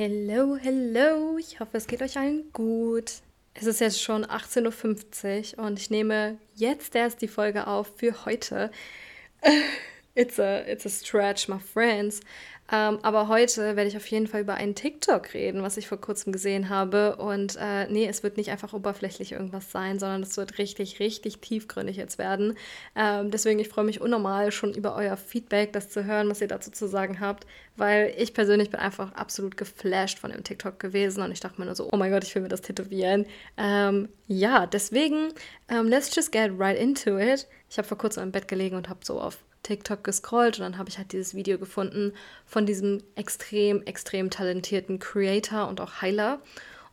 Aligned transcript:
Hello, 0.00 0.54
hello. 0.54 1.38
Ich 1.38 1.58
hoffe, 1.58 1.76
es 1.76 1.88
geht 1.88 2.02
euch 2.02 2.16
allen 2.16 2.52
gut. 2.52 3.14
Es 3.54 3.66
ist 3.66 3.80
jetzt 3.80 4.00
schon 4.00 4.24
18.50 4.24 5.58
Uhr 5.58 5.64
und 5.64 5.76
ich 5.76 5.90
nehme 5.90 6.38
jetzt 6.54 6.94
erst 6.94 7.20
die 7.20 7.26
Folge 7.26 7.66
auf 7.66 7.90
für 7.96 8.24
heute. 8.24 8.70
It's 10.14 10.38
a, 10.38 10.60
it's 10.68 10.86
a 10.86 10.88
stretch, 10.88 11.48
my 11.48 11.58
friends. 11.58 12.20
Ähm, 12.70 12.98
aber 13.00 13.28
heute 13.28 13.76
werde 13.76 13.88
ich 13.88 13.96
auf 13.96 14.06
jeden 14.08 14.26
Fall 14.26 14.42
über 14.42 14.54
einen 14.54 14.74
TikTok 14.74 15.32
reden, 15.32 15.62
was 15.62 15.78
ich 15.78 15.88
vor 15.88 16.00
kurzem 16.00 16.32
gesehen 16.32 16.68
habe. 16.68 17.16
Und 17.16 17.56
äh, 17.60 17.86
nee, 17.88 18.06
es 18.06 18.22
wird 18.22 18.36
nicht 18.36 18.50
einfach 18.50 18.74
oberflächlich 18.74 19.32
irgendwas 19.32 19.72
sein, 19.72 19.98
sondern 19.98 20.22
es 20.22 20.36
wird 20.36 20.58
richtig, 20.58 21.00
richtig 21.00 21.38
tiefgründig 21.38 21.96
jetzt 21.96 22.18
werden. 22.18 22.58
Ähm, 22.94 23.30
deswegen, 23.30 23.58
ich 23.58 23.68
freue 23.68 23.86
mich 23.86 24.02
unnormal 24.02 24.52
schon 24.52 24.74
über 24.74 24.94
euer 24.96 25.16
Feedback, 25.16 25.72
das 25.72 25.88
zu 25.88 26.04
hören, 26.04 26.28
was 26.28 26.42
ihr 26.42 26.48
dazu 26.48 26.70
zu 26.70 26.86
sagen 26.88 27.20
habt. 27.20 27.46
Weil 27.76 28.12
ich 28.18 28.34
persönlich 28.34 28.70
bin 28.70 28.80
einfach 28.80 29.12
absolut 29.12 29.56
geflasht 29.56 30.18
von 30.18 30.30
dem 30.30 30.44
TikTok 30.44 30.78
gewesen 30.78 31.22
und 31.22 31.32
ich 31.32 31.40
dachte 31.40 31.60
mir 31.60 31.66
nur 31.66 31.74
so, 31.74 31.88
oh 31.90 31.96
mein 31.96 32.10
Gott, 32.10 32.24
ich 32.24 32.34
will 32.34 32.42
mir 32.42 32.48
das 32.48 32.60
tätowieren. 32.60 33.24
Ähm, 33.56 34.08
ja, 34.26 34.66
deswegen, 34.66 35.32
ähm, 35.68 35.88
let's 35.88 36.14
just 36.14 36.32
get 36.32 36.50
right 36.58 36.78
into 36.78 37.18
it. 37.18 37.46
Ich 37.70 37.78
habe 37.78 37.88
vor 37.88 37.96
kurzem 37.96 38.24
im 38.24 38.32
Bett 38.32 38.48
gelegen 38.48 38.76
und 38.76 38.88
habe 38.88 39.00
so 39.04 39.20
auf 39.20 39.38
TikTok 39.62 40.04
gescrollt 40.04 40.58
und 40.58 40.64
dann 40.64 40.78
habe 40.78 40.88
ich 40.88 40.98
halt 40.98 41.12
dieses 41.12 41.34
Video 41.34 41.58
gefunden 41.58 42.12
von 42.46 42.66
diesem 42.66 43.02
extrem, 43.14 43.82
extrem 43.82 44.30
talentierten 44.30 44.98
Creator 44.98 45.68
und 45.68 45.80
auch 45.80 46.00
Heiler. 46.00 46.40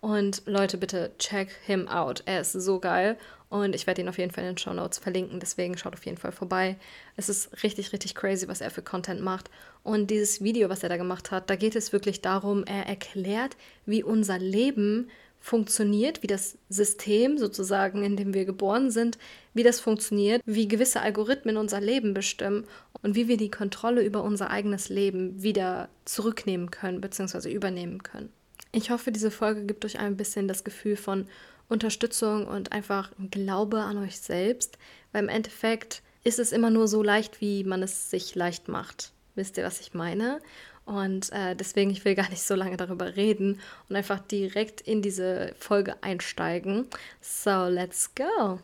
Und 0.01 0.43
Leute, 0.45 0.77
bitte 0.77 1.13
check 1.17 1.49
him 1.65 1.88
out. 1.88 2.21
Er 2.25 2.41
ist 2.41 2.51
so 2.51 2.79
geil 2.79 3.17
und 3.49 3.73
ich 3.73 3.88
werde 3.88 4.01
ihn 4.01 4.09
auf 4.09 4.17
jeden 4.17 4.31
Fall 4.31 4.43
in 4.43 4.51
den 4.51 4.57
Show 4.57 4.73
Notes 4.73 4.99
verlinken. 4.99 5.39
Deswegen 5.39 5.77
schaut 5.77 5.93
auf 5.93 6.05
jeden 6.05 6.17
Fall 6.17 6.31
vorbei. 6.31 6.77
Es 7.15 7.29
ist 7.29 7.63
richtig, 7.63 7.93
richtig 7.93 8.13
crazy, 8.13 8.47
was 8.47 8.61
er 8.61 8.69
für 8.69 8.81
Content 8.81 9.21
macht. 9.21 9.49
Und 9.83 10.11
dieses 10.11 10.43
Video, 10.43 10.69
was 10.69 10.83
er 10.83 10.89
da 10.89 10.97
gemacht 10.97 11.31
hat, 11.31 11.49
da 11.49 11.55
geht 11.55 11.75
es 11.75 11.93
wirklich 11.93 12.21
darum, 12.21 12.66
er 12.66 12.85
erklärt, 12.85 13.55
wie 13.85 14.03
unser 14.03 14.38
Leben 14.38 15.09
funktioniert, 15.39 16.23
wie 16.23 16.27
das 16.27 16.57
System 16.69 17.38
sozusagen, 17.38 18.03
in 18.03 18.17
dem 18.17 18.33
wir 18.33 18.45
geboren 18.45 18.89
sind, 18.89 19.17
wie 19.56 19.64
das 19.64 19.80
funktioniert, 19.80 20.44
wie 20.45 20.67
gewisse 20.67 21.02
Algorithmen 21.02 21.58
unser 21.58 21.81
Leben 21.81 22.14
bestimmen 22.14 22.66
und 23.02 23.16
wie 23.16 23.28
wir 23.28 23.38
die 23.38 23.50
Kontrolle 23.50 24.03
über 24.03 24.23
unser 24.23 24.52
eigenes 24.52 24.89
Leben 24.89 25.42
wieder 25.42 25.89
zurücknehmen 26.03 26.70
können 26.70 27.02
bzw. 27.02 27.52
übernehmen 27.52 28.03
können. 28.03 28.30
Ich 28.72 28.92
hoffe, 28.92 29.12
diese 29.12 29.31
Folge 29.31 29.66
gibt 29.66 29.86
euch 29.86 29.97
ein 29.97 30.17
bisschen 30.17 30.47
das 30.47 30.64
Gefühl 30.64 30.97
von 30.97 31.25
Unterstützung 31.70 32.45
und 32.45 32.73
einfach 32.73 33.12
Glaube 33.31 33.80
an 33.80 33.97
euch 33.97 34.20
selbst, 34.20 34.78
weil 35.12 35.23
im 35.23 35.30
Endeffekt 35.30 36.03
ist 36.23 36.40
es 36.40 36.52
immer 36.52 36.69
nur 36.69 36.88
so 36.88 37.02
leicht, 37.02 37.40
wie 37.40 37.64
man 37.64 37.81
es 37.81 38.12
sich 38.12 38.36
leicht 38.36 38.67
macht. 38.67 39.14
Wisst 39.36 39.58
ihr, 39.58 39.64
was 39.64 39.80
ich 39.80 39.94
meine? 39.94 40.42
Und 40.86 41.31
äh, 41.31 41.56
deswegen, 41.56 41.90
ich 41.90 42.06
will 42.06 42.16
gar 42.16 42.30
nicht 42.30 42.44
so 42.44 42.53
lange 42.53 42.78
darüber 42.78 43.16
reden 43.16 43.59
und 43.90 43.95
einfach 43.95 44.19
direkt 44.19 44.81
in 44.81 45.02
diese 45.02 45.53
Folge 45.58 45.95
einsteigen. 46.03 46.88
So, 47.22 47.67
let's 47.67 48.14
go. 48.14 48.59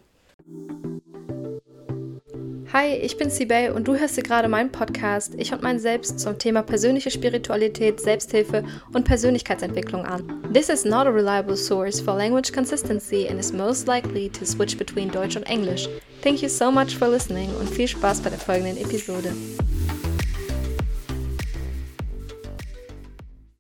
Hi, 2.74 2.94
ich 2.94 3.18
bin 3.18 3.30
Sibel 3.30 3.72
und 3.72 3.86
du 3.86 3.98
hörst 3.98 4.16
dir 4.16 4.24
gerade 4.24 4.48
meinen 4.48 4.72
Podcast 4.72 5.36
Ich 5.38 5.52
und 5.52 5.62
mein 5.62 5.78
Selbst 5.78 6.22
zum 6.22 6.40
Thema 6.40 6.64
persönliche 6.64 7.12
Spiritualität, 7.12 8.00
Selbsthilfe 8.00 8.64
und 8.94 9.04
Persönlichkeitsentwicklung 9.04 10.06
an. 10.06 10.42
This 10.54 10.70
is 10.70 10.86
not 10.86 11.06
a 11.06 11.10
reliable 11.10 11.58
source 11.58 12.00
for 12.00 12.16
language 12.16 12.54
consistency 12.54 13.28
and 13.28 13.38
is 13.38 13.52
most 13.52 13.88
likely 13.88 14.30
to 14.30 14.46
switch 14.46 14.78
between 14.78 15.12
Deutsch 15.12 15.36
und 15.36 15.44
Englisch. 15.50 15.90
Thank 16.24 16.42
you 16.42 16.48
so 16.48 16.72
much 16.72 16.96
for 16.96 17.10
listening 17.10 17.50
und 17.60 17.70
viel 17.70 17.90
Spaß 17.90 18.22
bei 18.22 18.30
der 18.30 18.40
folgenden 18.40 18.78
Episode. 18.78 19.34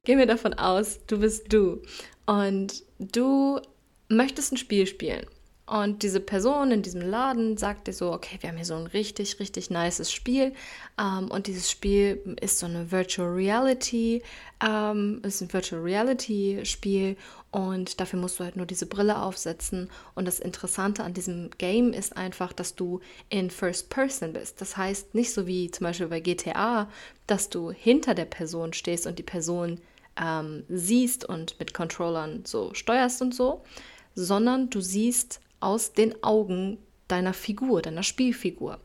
Gehen 0.05 0.19
wir 0.19 0.25
davon 0.25 0.53
aus, 0.53 1.01
du 1.07 1.19
bist 1.19 1.51
du 1.51 1.81
und 2.27 2.81
du 2.97 3.59
möchtest 4.07 4.53
ein 4.53 4.57
Spiel 4.57 4.87
spielen. 4.87 5.25
Und 5.71 6.03
diese 6.03 6.19
Person 6.19 6.71
in 6.71 6.81
diesem 6.81 6.99
Laden 6.99 7.55
sagt 7.55 7.87
dir 7.87 7.93
so, 7.93 8.11
okay, 8.11 8.37
wir 8.41 8.49
haben 8.49 8.57
hier 8.57 8.65
so 8.65 8.75
ein 8.75 8.87
richtig, 8.87 9.39
richtig 9.39 9.69
nices 9.69 10.11
Spiel. 10.11 10.51
Ähm, 10.99 11.31
und 11.31 11.47
dieses 11.47 11.71
Spiel 11.71 12.35
ist 12.41 12.59
so 12.59 12.65
eine 12.65 12.91
Virtual 12.91 13.29
Reality, 13.29 14.21
ähm, 14.61 15.21
ist 15.23 15.39
ein 15.39 15.53
Virtual 15.53 15.81
Reality 15.81 16.59
Spiel. 16.65 17.15
Und 17.51 18.01
dafür 18.01 18.19
musst 18.19 18.37
du 18.37 18.43
halt 18.43 18.57
nur 18.57 18.65
diese 18.65 18.85
Brille 18.85 19.21
aufsetzen. 19.21 19.89
Und 20.13 20.25
das 20.25 20.41
Interessante 20.41 21.05
an 21.05 21.13
diesem 21.13 21.51
Game 21.57 21.93
ist 21.93 22.17
einfach, 22.17 22.51
dass 22.51 22.75
du 22.75 22.99
in 23.29 23.49
First 23.49 23.89
Person 23.89 24.33
bist. 24.33 24.59
Das 24.59 24.75
heißt 24.75 25.15
nicht 25.15 25.31
so 25.33 25.47
wie 25.47 25.71
zum 25.71 25.85
Beispiel 25.85 26.07
bei 26.07 26.19
GTA, 26.19 26.89
dass 27.27 27.49
du 27.49 27.71
hinter 27.71 28.13
der 28.13 28.25
Person 28.25 28.73
stehst 28.73 29.07
und 29.07 29.19
die 29.19 29.23
Person 29.23 29.79
ähm, 30.21 30.65
siehst 30.67 31.23
und 31.23 31.57
mit 31.59 31.73
Controllern 31.73 32.43
so 32.43 32.73
steuerst 32.73 33.21
und 33.21 33.33
so, 33.33 33.63
sondern 34.15 34.69
du 34.69 34.81
siehst 34.81 35.39
aus 35.61 35.93
den 35.93 36.23
Augen 36.23 36.77
deiner 37.07 37.33
Figur, 37.33 37.81
deiner 37.81 38.03
Spielfigur. 38.03 38.79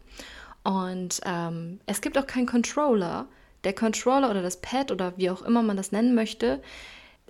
Und 0.64 1.20
ähm, 1.24 1.80
es 1.86 2.00
gibt 2.00 2.18
auch 2.18 2.26
keinen 2.26 2.46
Controller. 2.46 3.26
Der 3.64 3.72
Controller 3.72 4.30
oder 4.30 4.42
das 4.42 4.60
Pad 4.60 4.90
oder 4.90 5.14
wie 5.16 5.30
auch 5.30 5.42
immer 5.42 5.62
man 5.62 5.76
das 5.76 5.92
nennen 5.92 6.14
möchte, 6.14 6.60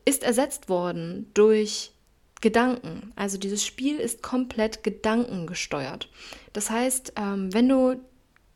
ist 0.04 0.22
ersetzt 0.22 0.68
worden 0.68 1.30
durch 1.34 1.92
Gedanken. 2.40 3.12
Also 3.16 3.38
dieses 3.38 3.64
Spiel 3.64 3.98
ist 3.98 4.22
komplett 4.22 4.84
gedankengesteuert. 4.84 6.08
Das 6.52 6.70
heißt, 6.70 7.14
ähm, 7.16 7.52
wenn 7.52 7.68
du 7.68 7.96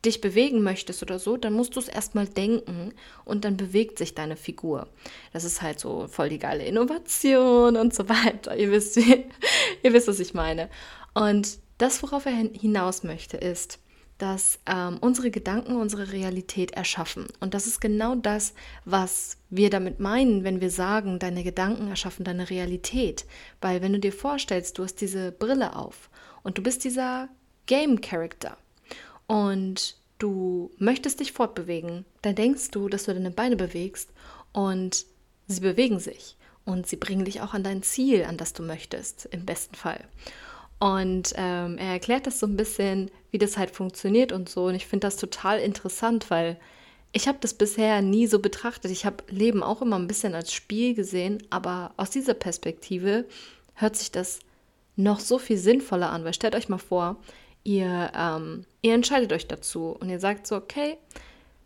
dich 0.05 0.21
bewegen 0.21 0.63
möchtest 0.63 1.03
oder 1.03 1.19
so, 1.19 1.37
dann 1.37 1.53
musst 1.53 1.77
du 1.77 1.81
es 1.81 1.89
erstmal 1.89 2.27
denken 2.27 2.95
und 3.25 3.45
dann 3.45 3.57
bewegt 3.57 3.99
sich 3.99 4.15
deine 4.15 4.37
Figur. 4.37 4.89
Das 5.33 5.45
ist 5.45 5.63
halt 5.63 5.79
so 5.79 6.07
voll 6.09 6.31
die 6.31 6.39
geile 6.39 6.65
Innovation 6.65 7.77
und 7.77 7.95
so 7.95 8.09
weiter. 8.09 8.57
Ihr 8.57 8.71
wisst, 8.71 8.97
ihr 9.83 9.93
wisst, 9.93 10.09
was 10.09 10.21
ich 10.21 10.35
meine. 10.35 10.71
Und 11.15 11.59
das, 11.79 12.03
worauf 12.03 12.27
er 12.27 12.33
hinaus 12.33 13.05
möchte, 13.05 13.37
ist, 13.37 13.79
dass 14.21 14.59
ähm, 14.67 14.99
unsere 15.01 15.31
Gedanken 15.31 15.77
unsere 15.77 16.13
Realität 16.13 16.73
erschaffen. 16.73 17.27
Und 17.41 17.55
das 17.55 17.67
ist 17.67 17.81
genau 17.81 18.15
das, 18.15 18.53
was 18.85 19.39
wir 19.49 19.71
damit 19.71 19.99
meinen, 19.99 20.45
wenn 20.45 20.61
wir 20.61 20.71
sagen, 20.71 21.19
deine 21.19 21.43
Gedanken 21.43 21.89
erschaffen 21.89 22.25
deine 22.25 22.51
Realität. 22.51 23.25
Weil 23.63 23.81
wenn 23.81 23.95
du 23.95 23.99
dir 23.99 24.13
vorstellst, 24.13 24.79
du 24.79 24.85
hast 24.85 25.01
diese 25.01 25.33
Brille 25.33 25.75
auf 25.75 26.11
und 26.43 26.59
du 26.59 26.63
bist 26.63 26.85
dieser 26.85 27.31
Game-Character 27.67 28.59
und 29.31 29.95
du 30.19 30.73
möchtest 30.79 31.21
dich 31.21 31.31
fortbewegen, 31.31 32.05
dann 32.23 32.35
denkst 32.35 32.73
du, 32.73 32.89
dass 32.89 33.05
du 33.05 33.15
deine 33.15 33.31
Beine 33.31 33.55
bewegst 33.55 34.11
und 34.53 35.07
sie 35.47 35.61
bewegen 35.61 36.01
sich 36.01 36.37
und 36.65 36.89
sie 36.89 36.97
bringen 36.97 37.25
dich 37.25 37.41
auch 37.41 37.55
an 37.55 37.63
dein 37.63 37.85
Ziel, 37.85 38.25
an 38.25 38.37
das 38.37 38.55
du 38.55 38.65
möchtest, 38.65 39.27
im 39.27 39.47
besten 39.47 39.77
Fall. 39.77 40.03
Und 40.81 41.33
ähm, 41.37 41.79
er 41.79 41.93
erklärt 41.93 42.27
das 42.27 42.41
so 42.41 42.47
ein 42.49 42.57
bisschen, 42.57 43.09
wie 43.31 43.39
das 43.39 43.57
halt 43.57 43.71
funktioniert 43.71 44.33
und 44.33 44.49
so. 44.49 44.65
Und 44.65 44.75
ich 44.75 44.89
finde 44.89 45.07
das 45.07 45.17
total 45.17 45.61
interessant, 45.61 46.29
weil 46.31 46.59
ich 47.13 47.29
habe 47.29 47.39
das 47.41 47.55
bisher 47.55 48.03
nie 48.03 48.27
so 48.27 48.41
betrachtet. 48.41 48.91
Ich 48.91 49.07
habe 49.07 49.23
Leben 49.29 49.63
auch 49.63 49.81
immer 49.81 49.97
ein 49.97 50.09
bisschen 50.09 50.35
als 50.35 50.53
Spiel 50.53 50.93
gesehen, 50.95 51.41
aber 51.51 51.93
aus 51.97 52.11
dieser 52.11 52.35
Perspektive 52.35 53.27
hört 53.75 53.95
sich 53.95 54.11
das 54.11 54.41
noch 54.97 55.21
so 55.21 55.39
viel 55.39 55.57
sinnvoller 55.57 56.11
an. 56.11 56.25
Weil 56.25 56.35
stellt 56.35 56.57
euch 56.57 56.69
mal 56.69 56.79
vor, 56.79 57.17
Ihr, 57.63 58.13
ähm, 58.15 58.65
ihr 58.83 58.95
entscheidet 58.95 59.33
euch 59.33 59.47
dazu 59.47 59.97
und 60.01 60.09
ihr 60.09 60.21
sagt 60.21 60.47
so, 60.47 60.57
okay, 60.57 60.97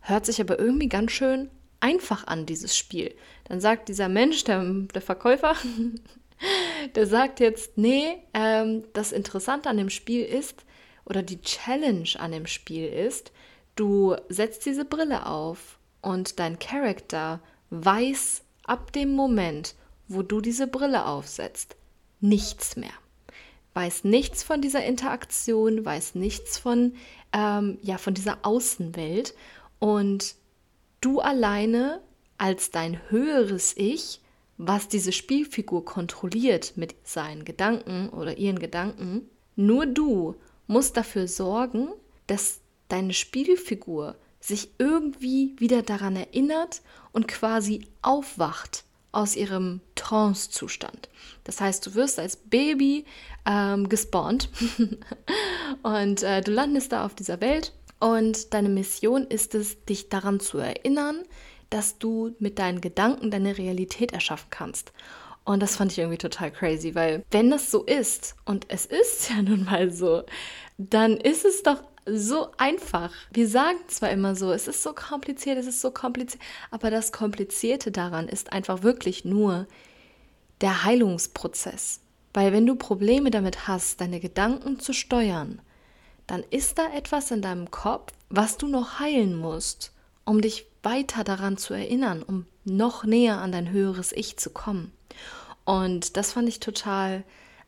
hört 0.01 0.27
sich 0.27 0.41
aber 0.41 0.59
irgendwie 0.59 0.89
ganz 0.89 1.13
schön 1.13 1.51
einfach 1.81 2.27
an, 2.27 2.47
dieses 2.47 2.77
Spiel. 2.77 3.15
Dann 3.45 3.61
sagt 3.61 3.89
dieser 3.89 4.09
Mensch, 4.09 4.45
der, 4.45 4.65
der 4.65 5.03
Verkäufer, 5.03 5.55
der 6.95 7.07
sagt 7.07 7.41
jetzt, 7.41 7.77
nee, 7.79 8.17
ähm, 8.33 8.85
das 8.93 9.13
Interessante 9.13 9.69
an 9.69 9.77
dem 9.77 9.91
Spiel 9.91 10.25
ist, 10.25 10.65
oder 11.05 11.23
die 11.23 11.43
Challenge 11.43 12.09
an 12.19 12.33
dem 12.33 12.47
Spiel 12.47 12.87
ist, 12.89 13.31
du 13.77 14.17
setzt 14.29 14.65
diese 14.65 14.85
Brille 14.85 15.27
auf 15.27 15.79
und 16.01 16.39
dein 16.39 16.59
Charakter 16.59 17.41
weiß 17.71 18.43
ab 18.65 18.93
dem 18.93 19.15
Moment, 19.15 19.75
wo 20.09 20.23
du 20.23 20.41
diese 20.41 20.67
Brille 20.67 21.07
aufsetzt, 21.07 21.77
nichts 22.21 22.77
mehr 22.77 22.93
weiß 23.75 24.05
nichts 24.05 24.43
von 24.43 24.63
dieser 24.63 24.85
Interaktion, 24.85 25.85
weiß 25.85 26.15
nichts 26.15 26.59
von, 26.59 26.95
ähm, 27.33 27.79
ja, 27.83 27.99
von 27.99 28.15
dieser 28.15 28.39
Außenwelt. 28.43 29.35
Und 29.79 30.37
du 31.01 31.21
alleine 31.21 32.01
als 32.39 32.71
dein 32.71 32.99
höheres 33.11 33.77
Ich, 33.77 34.21
was 34.57 34.89
diese 34.89 35.13
Spielfigur 35.13 35.85
kontrolliert 35.85 36.77
mit 36.77 36.95
seinen 37.03 37.45
Gedanken 37.45 38.09
oder 38.09 38.39
ihren 38.39 38.61
Gedanken, 38.61 39.29
nur 39.57 39.87
du 39.87 40.37
musst 40.67 40.97
dafür 40.97 41.27
sorgen, 41.27 41.89
dass 42.27 42.61
deine 42.89 43.13
Spielfigur 43.13 44.17
sich 44.41 44.71
irgendwie 44.79 45.55
wieder 45.59 45.83
daran 45.83 46.17
erinnert 46.17 46.83
und 47.13 47.27
quasi 47.27 47.89
aufwacht 48.03 48.84
aus 49.15 49.37
ihrem 49.37 49.81
Trance-Zustand. 49.95 51.09
Das 51.45 51.61
heißt, 51.61 51.87
du 51.87 51.95
wirst 51.95 52.19
als 52.19 52.37
Baby 52.37 53.05
ähm, 53.47 53.89
gespawnt 53.89 54.49
und 55.83 56.23
äh, 56.23 56.41
du 56.41 56.51
landest 56.51 56.93
da 56.93 57.05
auf 57.05 57.15
dieser 57.15 57.41
Welt 57.41 57.73
und 58.01 58.53
deine 58.53 58.69
Mission 58.69 59.27
ist 59.27 59.55
es, 59.55 59.85
dich 59.85 60.09
daran 60.09 60.41
zu 60.41 60.59
erinnern, 60.59 61.23
dass 61.71 61.99
du 61.99 62.35
mit 62.39 62.59
deinen 62.59 62.81
Gedanken 62.81 63.31
deine 63.31 63.57
Realität 63.59 64.13
erschaffen 64.13 64.49
kannst. 64.51 64.93
Und 65.45 65.63
das 65.63 65.77
fand 65.77 65.93
ich 65.93 65.99
irgendwie 65.99 66.19
total 66.19 66.51
crazy, 66.51 66.95
weil 66.95 67.25
wenn 67.31 67.51
das 67.51 67.71
so 67.71 67.83
ist, 67.85 68.35
und 68.45 68.67
es 68.69 68.87
ist 68.87 69.31
ja 69.35 69.43
nun 69.43 69.65
mal 69.65 69.91
so, 69.91 70.23
dann 70.79 71.17
ist 71.17 71.45
es 71.45 71.63
doch 71.63 71.83
so 72.07 72.49
einfach. 72.59 73.11
Wir 73.33 73.49
sagen 73.49 73.79
zwar 73.89 74.11
immer 74.11 74.35
so, 74.35 74.53
es 74.53 74.69
ist 74.69 74.83
so 74.83 74.93
kompliziert, 74.93 75.59
es 75.59 75.67
ist 75.67 75.81
so 75.81 75.91
kompliziert, 75.91 76.43
aber 76.71 76.91
das 76.91 77.13
Komplizierte 77.13 77.91
daran 77.91 78.29
ist 78.29 78.53
einfach 78.53 78.83
wirklich 78.83 79.25
nur 79.25 79.67
der 80.61 80.85
Heilungsprozess. 80.85 82.01
Weil 82.33 82.53
wenn 82.53 82.67
du 82.67 82.75
Probleme 82.75 83.31
damit 83.31 83.69
hast, 83.69 84.01
deine 84.01 84.21
Gedanken 84.21 84.81
zu 84.81 84.93
steuern, 84.93 85.61
dann 86.27 86.43
ist 86.51 86.79
da 86.79 86.93
etwas 86.95 87.31
in 87.31 87.43
deinem 87.43 87.71
Kopf, 87.71 88.13
was 88.29 88.57
du 88.57 88.67
noch 88.67 88.99
heilen 88.99 89.37
musst, 89.37 89.93
um 90.25 90.41
dich 90.41 90.67
weiter 90.83 91.23
daran 91.23 91.57
zu 91.57 91.75
erinnern, 91.75 92.23
um 92.23 92.47
noch 92.65 93.05
näher 93.05 93.39
an 93.39 93.53
dein 93.53 93.71
höheres 93.71 94.13
Ich 94.13 94.37
zu 94.39 94.51
kommen. 94.51 94.93
Und 95.65 96.17
das 96.17 96.33
fand 96.33 96.49
ich 96.49 96.61
total 96.61 97.25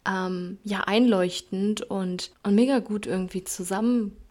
ähm, 0.06 0.58
ja 0.64 0.80
einleuchtend 0.80 1.82
und, 1.82 2.32
und 2.42 2.54
mega 2.54 2.78
gut 2.78 3.06
irgendwie 3.06 3.44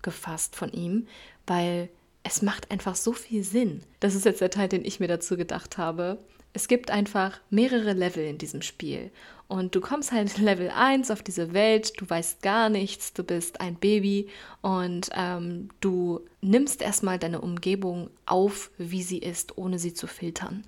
zusammengefasst 0.06 0.56
von 0.56 0.72
ihm, 0.72 1.08
weil 1.48 1.90
es 2.24 2.42
macht 2.42 2.72
einfach 2.72 2.96
so 2.96 3.14
viel 3.14 3.44
Sinn. 3.44 3.82
Das 4.00 4.16
ist 4.16 4.26
jetzt 4.26 4.42
der 4.42 4.50
Teil, 4.50 4.68
den 4.68 4.86
ich 4.86 5.00
mir 5.00 5.08
dazu 5.08 5.38
gedacht 5.38 5.78
habe. 5.78 6.18
Es 6.54 6.68
gibt 6.68 6.90
einfach 6.90 7.40
mehrere 7.50 7.94
Level 7.94 8.26
in 8.26 8.38
diesem 8.38 8.62
Spiel. 8.62 9.12
Und 9.48 9.76
du 9.76 9.82
kommst 9.82 10.12
halt 10.12 10.38
Level 10.40 10.72
1 10.72 11.12
auf 11.12 11.22
diese 11.22 11.54
Welt, 11.54 11.94
du 12.00 12.10
weißt 12.10 12.42
gar 12.42 12.70
nichts, 12.70 13.14
du 13.14 13.24
bist 13.24 13.62
ein 13.62 13.76
Baby 13.76 14.30
und 14.62 15.10
ähm, 15.14 15.70
du 15.82 16.22
nimmst 16.42 16.82
erstmal 16.82 17.20
deine 17.20 17.42
Umgebung 17.42 18.10
auf, 18.26 18.72
wie 18.78 19.04
sie 19.04 19.20
ist, 19.20 19.58
ohne 19.58 19.78
sie 19.78 19.94
zu 19.94 20.08
filtern. 20.08 20.64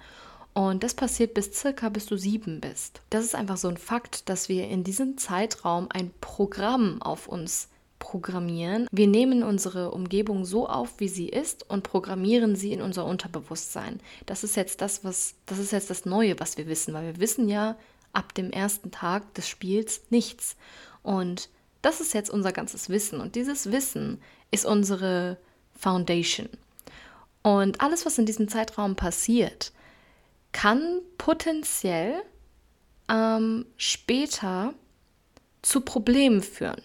Und 0.53 0.83
das 0.83 0.95
passiert 0.95 1.33
bis 1.35 1.53
circa 1.53 1.89
bis 1.89 2.07
du 2.07 2.17
sieben 2.17 2.59
bist. 2.61 3.01
Das 3.11 3.23
ist 3.23 3.35
einfach 3.35 3.57
so 3.57 3.67
ein 3.67 3.77
Fakt, 3.77 4.27
dass 4.27 4.49
wir 4.49 4.67
in 4.67 4.83
diesem 4.83 5.17
Zeitraum 5.17 5.87
ein 5.91 6.11
Programm 6.19 7.01
auf 7.01 7.27
uns 7.27 7.69
programmieren. 8.07 8.87
Wir 8.89 9.07
nehmen 9.07 9.43
unsere 9.43 9.91
Umgebung 9.91 10.45
so 10.45 10.69
auf, 10.69 10.93
wie 10.99 11.09
sie 11.09 11.27
ist 11.27 11.69
und 11.69 11.83
programmieren 11.83 12.55
sie 12.55 12.71
in 12.71 12.81
unser 12.81 13.05
Unterbewusstsein. 13.05 13.99
Das 14.25 14.45
ist 14.45 14.55
jetzt 14.55 14.79
das, 14.79 15.03
was, 15.03 15.35
das 15.45 15.57
ist 15.59 15.73
jetzt 15.73 15.89
das 15.89 16.05
Neue, 16.05 16.39
was 16.39 16.57
wir 16.57 16.67
wissen, 16.67 16.93
weil 16.93 17.05
wir 17.05 17.19
wissen 17.19 17.49
ja 17.49 17.75
ab 18.13 18.33
dem 18.33 18.49
ersten 18.51 18.91
Tag 18.91 19.33
des 19.33 19.49
Spiels 19.49 20.03
nichts. 20.09 20.55
Und 21.03 21.49
das 21.81 21.99
ist 21.99 22.13
jetzt 22.13 22.29
unser 22.29 22.53
ganzes 22.53 22.87
Wissen. 22.87 23.19
Und 23.19 23.35
dieses 23.35 23.73
Wissen 23.73 24.21
ist 24.51 24.65
unsere 24.65 25.37
Foundation. 25.77 26.47
Und 27.43 27.81
alles, 27.81 28.05
was 28.05 28.17
in 28.17 28.25
diesem 28.25 28.47
Zeitraum 28.47 28.95
passiert, 28.95 29.73
kann 30.53 31.01
potenziell 31.17 32.21
ähm, 33.09 33.65
später 33.75 34.73
zu 35.61 35.81
Problemen 35.81 36.41
führen. 36.41 36.81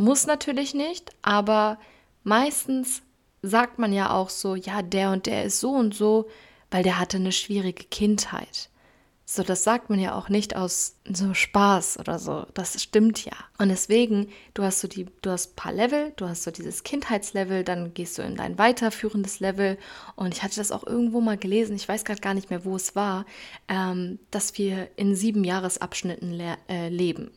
Muss 0.00 0.26
natürlich 0.26 0.72
nicht, 0.72 1.10
aber 1.20 1.78
meistens 2.24 3.02
sagt 3.42 3.78
man 3.78 3.92
ja 3.92 4.14
auch 4.14 4.30
so, 4.30 4.54
ja, 4.54 4.80
der 4.80 5.10
und 5.10 5.26
der 5.26 5.44
ist 5.44 5.60
so 5.60 5.72
und 5.72 5.94
so, 5.94 6.26
weil 6.70 6.82
der 6.82 6.98
hatte 6.98 7.18
eine 7.18 7.32
schwierige 7.32 7.84
Kindheit. 7.84 8.70
So, 9.26 9.42
das 9.42 9.62
sagt 9.62 9.90
man 9.90 9.98
ja 9.98 10.14
auch 10.14 10.30
nicht 10.30 10.56
aus 10.56 10.96
so 11.04 11.34
Spaß 11.34 11.98
oder 11.98 12.18
so. 12.18 12.46
Das 12.54 12.82
stimmt 12.82 13.26
ja. 13.26 13.34
Und 13.58 13.68
deswegen, 13.68 14.30
du 14.54 14.62
hast 14.62 14.80
so 14.80 14.88
die, 14.88 15.04
du 15.20 15.28
hast 15.32 15.52
ein 15.52 15.56
paar 15.56 15.74
Level, 15.74 16.14
du 16.16 16.26
hast 16.26 16.44
so 16.44 16.50
dieses 16.50 16.82
Kindheitslevel, 16.82 17.62
dann 17.62 17.92
gehst 17.92 18.16
du 18.16 18.22
in 18.22 18.36
dein 18.36 18.56
weiterführendes 18.56 19.40
Level. 19.40 19.76
Und 20.16 20.32
ich 20.32 20.42
hatte 20.42 20.56
das 20.56 20.72
auch 20.72 20.86
irgendwo 20.86 21.20
mal 21.20 21.36
gelesen, 21.36 21.76
ich 21.76 21.86
weiß 21.86 22.06
gerade 22.06 22.22
gar 22.22 22.32
nicht 22.32 22.48
mehr, 22.48 22.64
wo 22.64 22.74
es 22.74 22.96
war, 22.96 23.26
ähm, 23.68 24.18
dass 24.30 24.56
wir 24.56 24.88
in 24.96 25.14
sieben 25.14 25.44
Jahresabschnitten 25.44 26.32
le 26.32 26.56
äh, 26.70 26.88
leben 26.88 27.32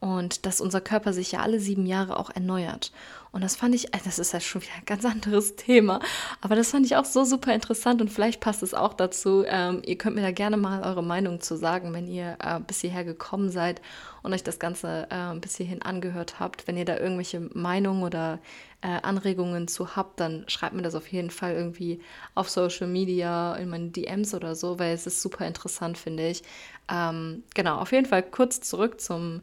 und 0.00 0.44
dass 0.44 0.60
unser 0.60 0.80
Körper 0.80 1.12
sich 1.12 1.32
ja 1.32 1.40
alle 1.40 1.58
sieben 1.58 1.86
Jahre 1.86 2.18
auch 2.18 2.30
erneuert. 2.30 2.92
Und 3.32 3.42
das 3.42 3.56
fand 3.56 3.74
ich, 3.74 3.94
äh, 3.94 3.98
das 4.04 4.18
ist 4.18 4.32
ja 4.32 4.40
schon 4.40 4.62
wieder 4.62 4.74
ein 4.76 4.86
ganz 4.86 5.04
anderes 5.04 5.56
Thema, 5.56 6.00
aber 6.40 6.54
das 6.56 6.70
fand 6.70 6.86
ich 6.86 6.96
auch 6.96 7.04
so 7.04 7.24
super 7.24 7.54
interessant 7.54 8.00
und 8.00 8.10
vielleicht 8.10 8.40
passt 8.40 8.62
es 8.62 8.74
auch 8.74 8.94
dazu. 8.94 9.44
Ähm, 9.46 9.82
ihr 9.84 9.96
könnt 9.98 10.16
mir 10.16 10.22
da 10.22 10.32
gerne 10.32 10.56
mal 10.56 10.82
eure 10.82 11.02
Meinung 11.02 11.40
zu 11.40 11.56
sagen, 11.56 11.92
wenn 11.92 12.06
ihr 12.08 12.36
äh, 12.42 12.60
bis 12.60 12.80
hierher 12.80 13.04
gekommen 13.04 13.50
seid 13.50 13.80
und 14.22 14.32
euch 14.32 14.42
das 14.42 14.58
Ganze 14.58 15.06
äh, 15.10 15.38
bis 15.38 15.56
hierhin 15.56 15.82
angehört 15.82 16.40
habt. 16.40 16.66
Wenn 16.66 16.76
ihr 16.76 16.84
da 16.84 16.96
irgendwelche 16.96 17.40
Meinungen 17.52 18.02
oder 18.02 18.38
äh, 18.82 19.00
Anregungen 19.02 19.68
zu 19.68 19.96
habt, 19.96 20.20
dann 20.20 20.44
schreibt 20.48 20.74
mir 20.74 20.82
das 20.82 20.94
auf 20.94 21.08
jeden 21.08 21.30
Fall 21.30 21.54
irgendwie 21.54 22.00
auf 22.34 22.48
Social 22.48 22.86
Media, 22.86 23.54
in 23.56 23.68
meine 23.68 23.88
DMs 23.88 24.34
oder 24.34 24.54
so, 24.54 24.78
weil 24.78 24.94
es 24.94 25.06
ist 25.06 25.22
super 25.22 25.46
interessant, 25.46 25.98
finde 25.98 26.28
ich. 26.28 26.42
Ähm, 26.90 27.42
genau, 27.54 27.78
auf 27.78 27.92
jeden 27.92 28.06
Fall 28.06 28.22
kurz 28.22 28.60
zurück 28.60 29.00
zum 29.00 29.42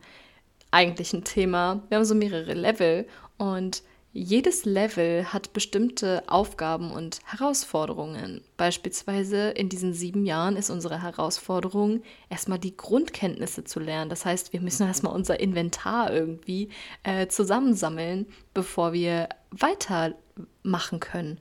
eigentlichen 0.74 1.24
Thema. 1.24 1.84
Wir 1.90 1.98
haben 1.98 2.06
so 2.06 2.16
mehrere 2.16 2.54
Level 2.54 3.08
und 3.38 3.84
jedes 4.16 4.64
Level 4.64 5.34
hat 5.34 5.54
bestimmte 5.54 6.22
Aufgaben 6.28 6.92
und 6.92 7.20
Herausforderungen. 7.26 8.42
Beispielsweise 8.58 9.50
in 9.50 9.70
diesen 9.70 9.94
sieben 9.94 10.28
Jahren 10.28 10.56
ist 10.56 10.70
unsere 10.70 11.02
Herausforderung, 11.02 12.04
erstmal 12.30 12.60
die 12.60 12.78
Grundkenntnisse 12.78 13.64
zu 13.64 13.80
lernen. 13.80 14.12
Das 14.12 14.24
heißt, 14.24 14.54
wir 14.54 14.62
müssen 14.62 14.86
erstmal 14.86 15.16
unser 15.16 15.40
Inventar 15.40 16.14
irgendwie 16.14 16.70
äh, 17.02 17.26
zusammensammeln, 17.26 18.28
bevor 18.54 18.94
wir 18.94 19.30
weitermachen 19.50 21.00
können. 21.00 21.40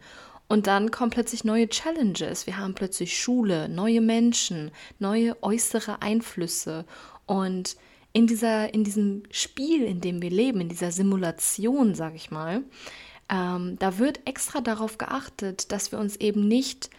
Und 0.49 0.67
dann 0.67 0.91
kommen 0.91 1.11
plötzlich 1.11 1.45
neue 1.45 1.69
Challenges. 1.69 2.47
Wir 2.47 2.57
haben 2.57 2.75
plötzlich 2.75 3.21
Schule, 3.21 3.69
neue 3.69 4.01
Menschen, 4.01 4.71
neue 4.99 5.37
äußere 5.43 6.01
Einflüsse. 6.01 6.87
Und 7.27 7.77
in, 8.13 8.27
dieser, 8.27 8.73
in 8.75 8.85
diesem 8.85 9.23
Spiel, 9.31 9.85
in 9.85 10.01
dem 10.01 10.23
wir 10.23 10.31
leben, 10.31 10.61
in 10.61 10.69
dieser 10.69 10.93
Simulation, 10.93 11.95
sage 11.95 12.17
ich 12.17 12.31
mal, 12.31 12.63
ähm, 13.29 13.77
da 13.79 13.99
wird 13.99 14.21
extra 14.27 14.61
darauf 14.61 14.99
geachtet, 14.99 15.73
dass 15.73 15.93
wir 15.93 15.99
uns 15.99 16.17
eben 16.17 16.47
nicht 16.47 16.91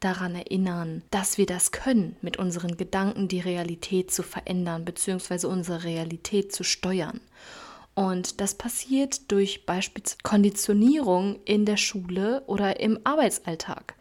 daran 0.00 0.34
erinnern, 0.34 1.02
dass 1.10 1.38
wir 1.38 1.46
das 1.46 1.72
können, 1.72 2.16
mit 2.22 2.38
unseren 2.38 2.76
Gedanken 2.76 3.28
die 3.28 3.40
Realität 3.40 4.12
zu 4.12 4.22
verändern, 4.22 4.84
beziehungsweise 4.84 5.48
unsere 5.48 5.84
Realität 5.84 6.52
zu 6.52 6.64
steuern. 6.64 7.20
Und 7.94 8.40
das 8.40 8.54
passiert 8.54 9.30
durch 9.32 9.66
beispielsweise 9.66 10.18
Konditionierung 10.22 11.40
in 11.44 11.64
der 11.64 11.76
Schule 11.76 12.44
oder 12.46 12.78
im 12.78 13.00
Arbeitsalltag 13.02 13.94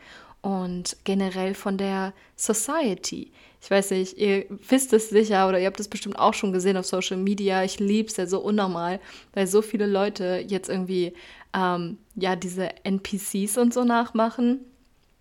und 0.47 0.95
generell 1.03 1.55
von 1.55 1.77
der 1.77 2.13
Society. 2.37 3.33
Ich 3.61 3.69
weiß 3.69 3.91
nicht, 3.91 4.17
ihr 4.17 4.45
wisst 4.69 4.93
es 4.93 5.09
sicher 5.09 5.49
oder 5.49 5.59
ihr 5.59 5.67
habt 5.67 5.81
es 5.81 5.89
bestimmt 5.89 6.17
auch 6.17 6.33
schon 6.33 6.53
gesehen 6.53 6.77
auf 6.77 6.85
Social 6.85 7.17
Media. 7.17 7.65
Ich 7.65 7.81
liebe 7.81 8.07
es 8.07 8.15
ja 8.15 8.27
so 8.27 8.39
unnormal, 8.39 9.01
weil 9.33 9.45
so 9.45 9.61
viele 9.61 9.87
Leute 9.87 10.45
jetzt 10.47 10.69
irgendwie 10.69 11.11
ähm, 11.53 11.97
ja 12.15 12.37
diese 12.37 12.69
NPCs 12.85 13.57
und 13.57 13.73
so 13.73 13.83
nachmachen 13.83 14.61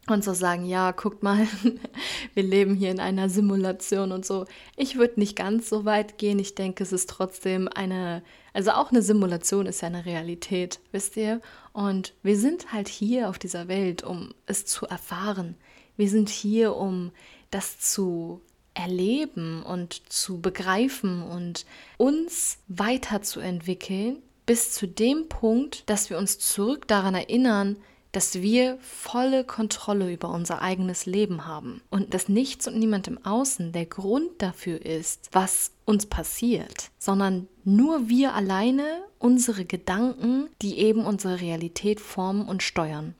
und 0.08 0.24
so 0.24 0.34
sagen, 0.34 0.64
ja, 0.64 0.92
guckt 0.92 1.22
mal, 1.22 1.46
wir 2.34 2.42
leben 2.42 2.74
hier 2.74 2.90
in 2.90 3.00
einer 3.00 3.28
Simulation 3.28 4.12
und 4.12 4.24
so. 4.24 4.46
Ich 4.76 4.96
würde 4.96 5.20
nicht 5.20 5.36
ganz 5.36 5.68
so 5.68 5.84
weit 5.84 6.18
gehen. 6.18 6.38
Ich 6.38 6.54
denke, 6.54 6.82
es 6.82 6.92
ist 6.92 7.10
trotzdem 7.10 7.68
eine, 7.68 8.22
also 8.52 8.72
auch 8.72 8.90
eine 8.90 9.02
Simulation 9.02 9.66
ist 9.66 9.80
ja 9.82 9.88
eine 9.88 10.06
Realität, 10.06 10.80
wisst 10.92 11.16
ihr? 11.16 11.40
Und 11.72 12.14
wir 12.22 12.38
sind 12.38 12.72
halt 12.72 12.88
hier 12.88 13.28
auf 13.28 13.38
dieser 13.38 13.68
Welt, 13.68 14.02
um 14.02 14.32
es 14.46 14.64
zu 14.64 14.86
erfahren. 14.86 15.56
Wir 15.96 16.08
sind 16.08 16.28
hier, 16.28 16.76
um 16.76 17.12
das 17.50 17.78
zu 17.78 18.40
erleben 18.74 19.62
und 19.62 20.12
zu 20.12 20.40
begreifen 20.40 21.22
und 21.22 21.64
uns 21.96 22.58
weiterzuentwickeln 22.68 24.22
bis 24.44 24.72
zu 24.72 24.86
dem 24.86 25.28
Punkt, 25.28 25.88
dass 25.90 26.08
wir 26.08 26.18
uns 26.18 26.38
zurück 26.38 26.86
daran 26.86 27.14
erinnern, 27.14 27.76
dass 28.12 28.40
wir 28.40 28.78
volle 28.80 29.44
Kontrolle 29.44 30.12
über 30.12 30.30
unser 30.30 30.62
eigenes 30.62 31.06
Leben 31.06 31.46
haben 31.46 31.82
und 31.90 32.14
dass 32.14 32.28
nichts 32.28 32.66
und 32.66 32.78
niemand 32.78 33.08
im 33.08 33.24
Außen 33.24 33.72
der 33.72 33.86
Grund 33.86 34.30
dafür 34.38 34.84
ist, 34.84 35.28
was 35.32 35.72
uns 35.84 36.06
passiert, 36.06 36.90
sondern 36.98 37.48
nur 37.64 38.08
wir 38.08 38.34
alleine, 38.34 38.84
unsere 39.18 39.64
Gedanken, 39.64 40.48
die 40.62 40.78
eben 40.78 41.04
unsere 41.04 41.40
Realität 41.40 42.00
formen 42.00 42.46
und 42.46 42.62
steuern 42.62 43.14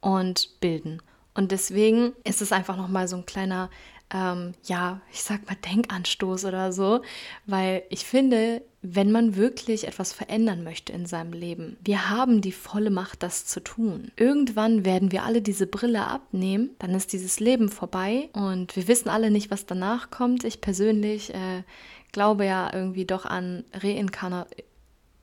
und 0.00 0.60
bilden. 0.60 1.02
Und 1.34 1.52
deswegen 1.52 2.12
ist 2.24 2.42
es 2.42 2.52
einfach 2.52 2.76
nochmal 2.76 3.08
so 3.08 3.16
ein 3.16 3.26
kleiner 3.26 3.70
ähm, 4.12 4.52
ja, 4.64 5.00
ich 5.12 5.22
sag 5.22 5.46
mal 5.46 5.56
Denkanstoß 5.56 6.44
oder 6.44 6.72
so, 6.72 7.02
weil 7.46 7.82
ich 7.88 8.04
finde, 8.04 8.62
wenn 8.82 9.12
man 9.12 9.36
wirklich 9.36 9.86
etwas 9.86 10.12
verändern 10.12 10.64
möchte 10.64 10.92
in 10.92 11.06
seinem 11.06 11.32
Leben, 11.32 11.76
wir 11.84 12.10
haben 12.10 12.40
die 12.40 12.52
volle 12.52 12.90
Macht, 12.90 13.22
das 13.22 13.46
zu 13.46 13.60
tun. 13.60 14.10
Irgendwann 14.16 14.84
werden 14.84 15.12
wir 15.12 15.24
alle 15.24 15.40
diese 15.40 15.66
Brille 15.66 16.06
abnehmen, 16.06 16.70
dann 16.78 16.90
ist 16.90 17.12
dieses 17.12 17.40
Leben 17.40 17.68
vorbei 17.68 18.28
und 18.32 18.74
wir 18.76 18.88
wissen 18.88 19.08
alle 19.08 19.30
nicht, 19.30 19.50
was 19.50 19.66
danach 19.66 20.10
kommt. 20.10 20.44
Ich 20.44 20.60
persönlich 20.60 21.32
äh, 21.32 21.62
glaube 22.10 22.44
ja 22.44 22.72
irgendwie 22.72 23.06
doch 23.06 23.24
an 23.24 23.64
Reinkarna 23.72 24.46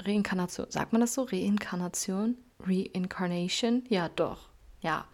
Reinkarnation. 0.01 0.67
Sagt 0.69 0.93
man 0.93 1.01
das 1.01 1.13
so? 1.13 1.23
Reinkarnation? 1.23 2.37
Reincarnation? 2.65 3.83
Ja, 3.89 4.09
doch. 4.09 4.47
Ja. 4.81 5.05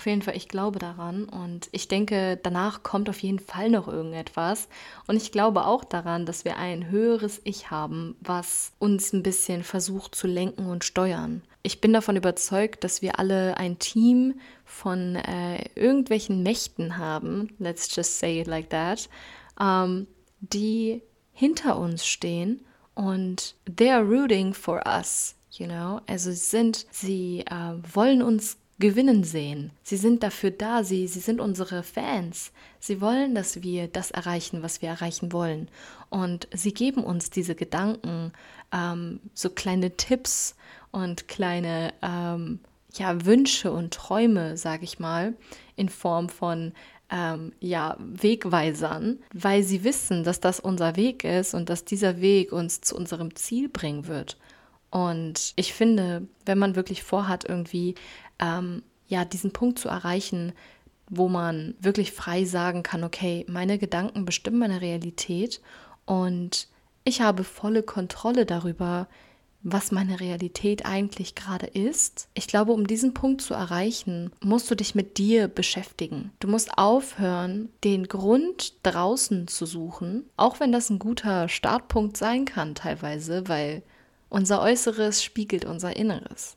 Auf 0.00 0.06
jeden 0.06 0.22
Fall, 0.22 0.34
ich 0.34 0.48
glaube 0.48 0.78
daran 0.78 1.24
und 1.24 1.68
ich 1.72 1.86
denke, 1.86 2.40
danach 2.42 2.82
kommt 2.82 3.10
auf 3.10 3.18
jeden 3.18 3.38
Fall 3.38 3.68
noch 3.68 3.86
irgendetwas. 3.86 4.66
Und 5.06 5.16
ich 5.16 5.30
glaube 5.30 5.66
auch 5.66 5.84
daran, 5.84 6.24
dass 6.24 6.46
wir 6.46 6.56
ein 6.56 6.88
höheres 6.88 7.42
Ich 7.44 7.70
haben, 7.70 8.16
was 8.22 8.72
uns 8.78 9.12
ein 9.12 9.22
bisschen 9.22 9.62
versucht 9.62 10.14
zu 10.14 10.26
lenken 10.26 10.64
und 10.70 10.84
steuern. 10.84 11.42
Ich 11.62 11.82
bin 11.82 11.92
davon 11.92 12.16
überzeugt, 12.16 12.82
dass 12.82 13.02
wir 13.02 13.18
alle 13.18 13.58
ein 13.58 13.78
Team 13.78 14.40
von 14.64 15.16
äh, 15.16 15.66
irgendwelchen 15.74 16.42
Mächten 16.42 16.96
haben, 16.96 17.54
let's 17.58 17.94
just 17.94 18.18
say 18.18 18.40
it 18.40 18.46
like 18.46 18.70
that, 18.70 19.10
ähm, 19.60 20.06
die 20.40 21.02
hinter 21.34 21.78
uns 21.78 22.06
stehen 22.06 22.64
und 22.94 23.54
they 23.66 23.90
are 23.90 24.02
rooting 24.02 24.54
for 24.54 24.82
us, 24.86 25.34
you 25.50 25.66
know. 25.66 26.00
Also 26.06 26.32
sind, 26.32 26.86
sie 26.90 27.40
äh, 27.40 27.74
wollen 27.94 28.22
uns 28.22 28.56
gewinnen 28.80 29.22
sehen. 29.22 29.70
Sie 29.82 29.96
sind 29.96 30.22
dafür 30.22 30.50
da, 30.50 30.82
sie, 30.82 31.06
sie 31.06 31.20
sind 31.20 31.40
unsere 31.40 31.82
Fans. 31.82 32.50
Sie 32.80 33.00
wollen, 33.00 33.34
dass 33.34 33.62
wir 33.62 33.86
das 33.86 34.10
erreichen, 34.10 34.62
was 34.62 34.82
wir 34.82 34.88
erreichen 34.88 35.32
wollen. 35.32 35.68
Und 36.08 36.48
sie 36.52 36.72
geben 36.72 37.04
uns 37.04 37.30
diese 37.30 37.54
Gedanken, 37.54 38.32
ähm, 38.72 39.20
so 39.34 39.50
kleine 39.50 39.96
Tipps 39.96 40.56
und 40.90 41.28
kleine 41.28 41.92
ähm, 42.02 42.60
ja, 42.94 43.24
Wünsche 43.24 43.70
und 43.70 43.94
Träume, 43.94 44.56
sage 44.56 44.84
ich 44.84 44.98
mal, 44.98 45.34
in 45.76 45.88
Form 45.88 46.28
von 46.28 46.72
ähm, 47.10 47.52
ja, 47.60 47.96
Wegweisern, 47.98 49.18
weil 49.34 49.62
sie 49.62 49.84
wissen, 49.84 50.24
dass 50.24 50.40
das 50.40 50.58
unser 50.58 50.96
Weg 50.96 51.24
ist 51.24 51.54
und 51.54 51.68
dass 51.68 51.84
dieser 51.84 52.20
Weg 52.20 52.52
uns 52.52 52.80
zu 52.80 52.96
unserem 52.96 53.34
Ziel 53.36 53.68
bringen 53.68 54.06
wird. 54.06 54.38
Und 54.90 55.52
ich 55.54 55.72
finde, 55.72 56.26
wenn 56.46 56.58
man 56.58 56.74
wirklich 56.74 57.02
vorhat, 57.02 57.44
irgendwie 57.48 57.94
ähm, 58.40 58.82
ja 59.06 59.24
diesen 59.24 59.52
Punkt 59.52 59.78
zu 59.78 59.88
erreichen, 59.88 60.52
wo 61.08 61.28
man 61.28 61.74
wirklich 61.80 62.12
frei 62.12 62.44
sagen 62.44 62.82
kann, 62.82 63.04
okay, 63.04 63.44
meine 63.48 63.78
Gedanken 63.78 64.24
bestimmen 64.24 64.58
meine 64.58 64.80
Realität 64.80 65.60
und 66.06 66.68
ich 67.04 67.20
habe 67.20 67.44
volle 67.44 67.82
Kontrolle 67.82 68.46
darüber, 68.46 69.08
was 69.62 69.92
meine 69.92 70.20
Realität 70.20 70.86
eigentlich 70.86 71.34
gerade 71.34 71.66
ist. 71.66 72.28
Ich 72.34 72.46
glaube, 72.46 72.72
um 72.72 72.86
diesen 72.86 73.12
Punkt 73.12 73.42
zu 73.42 73.52
erreichen, 73.54 74.30
musst 74.42 74.70
du 74.70 74.74
dich 74.74 74.94
mit 74.94 75.18
dir 75.18 75.48
beschäftigen. 75.48 76.32
Du 76.40 76.48
musst 76.48 76.78
aufhören, 76.78 77.68
den 77.84 78.08
Grund 78.08 78.74
draußen 78.84 79.48
zu 79.48 79.66
suchen, 79.66 80.24
auch 80.36 80.60
wenn 80.60 80.72
das 80.72 80.88
ein 80.88 80.98
guter 80.98 81.48
Startpunkt 81.48 82.16
sein 82.16 82.46
kann 82.46 82.74
teilweise, 82.74 83.48
weil 83.48 83.82
unser 84.30 84.62
Äußeres 84.62 85.22
spiegelt 85.22 85.64
unser 85.64 85.96
Inneres. 85.96 86.56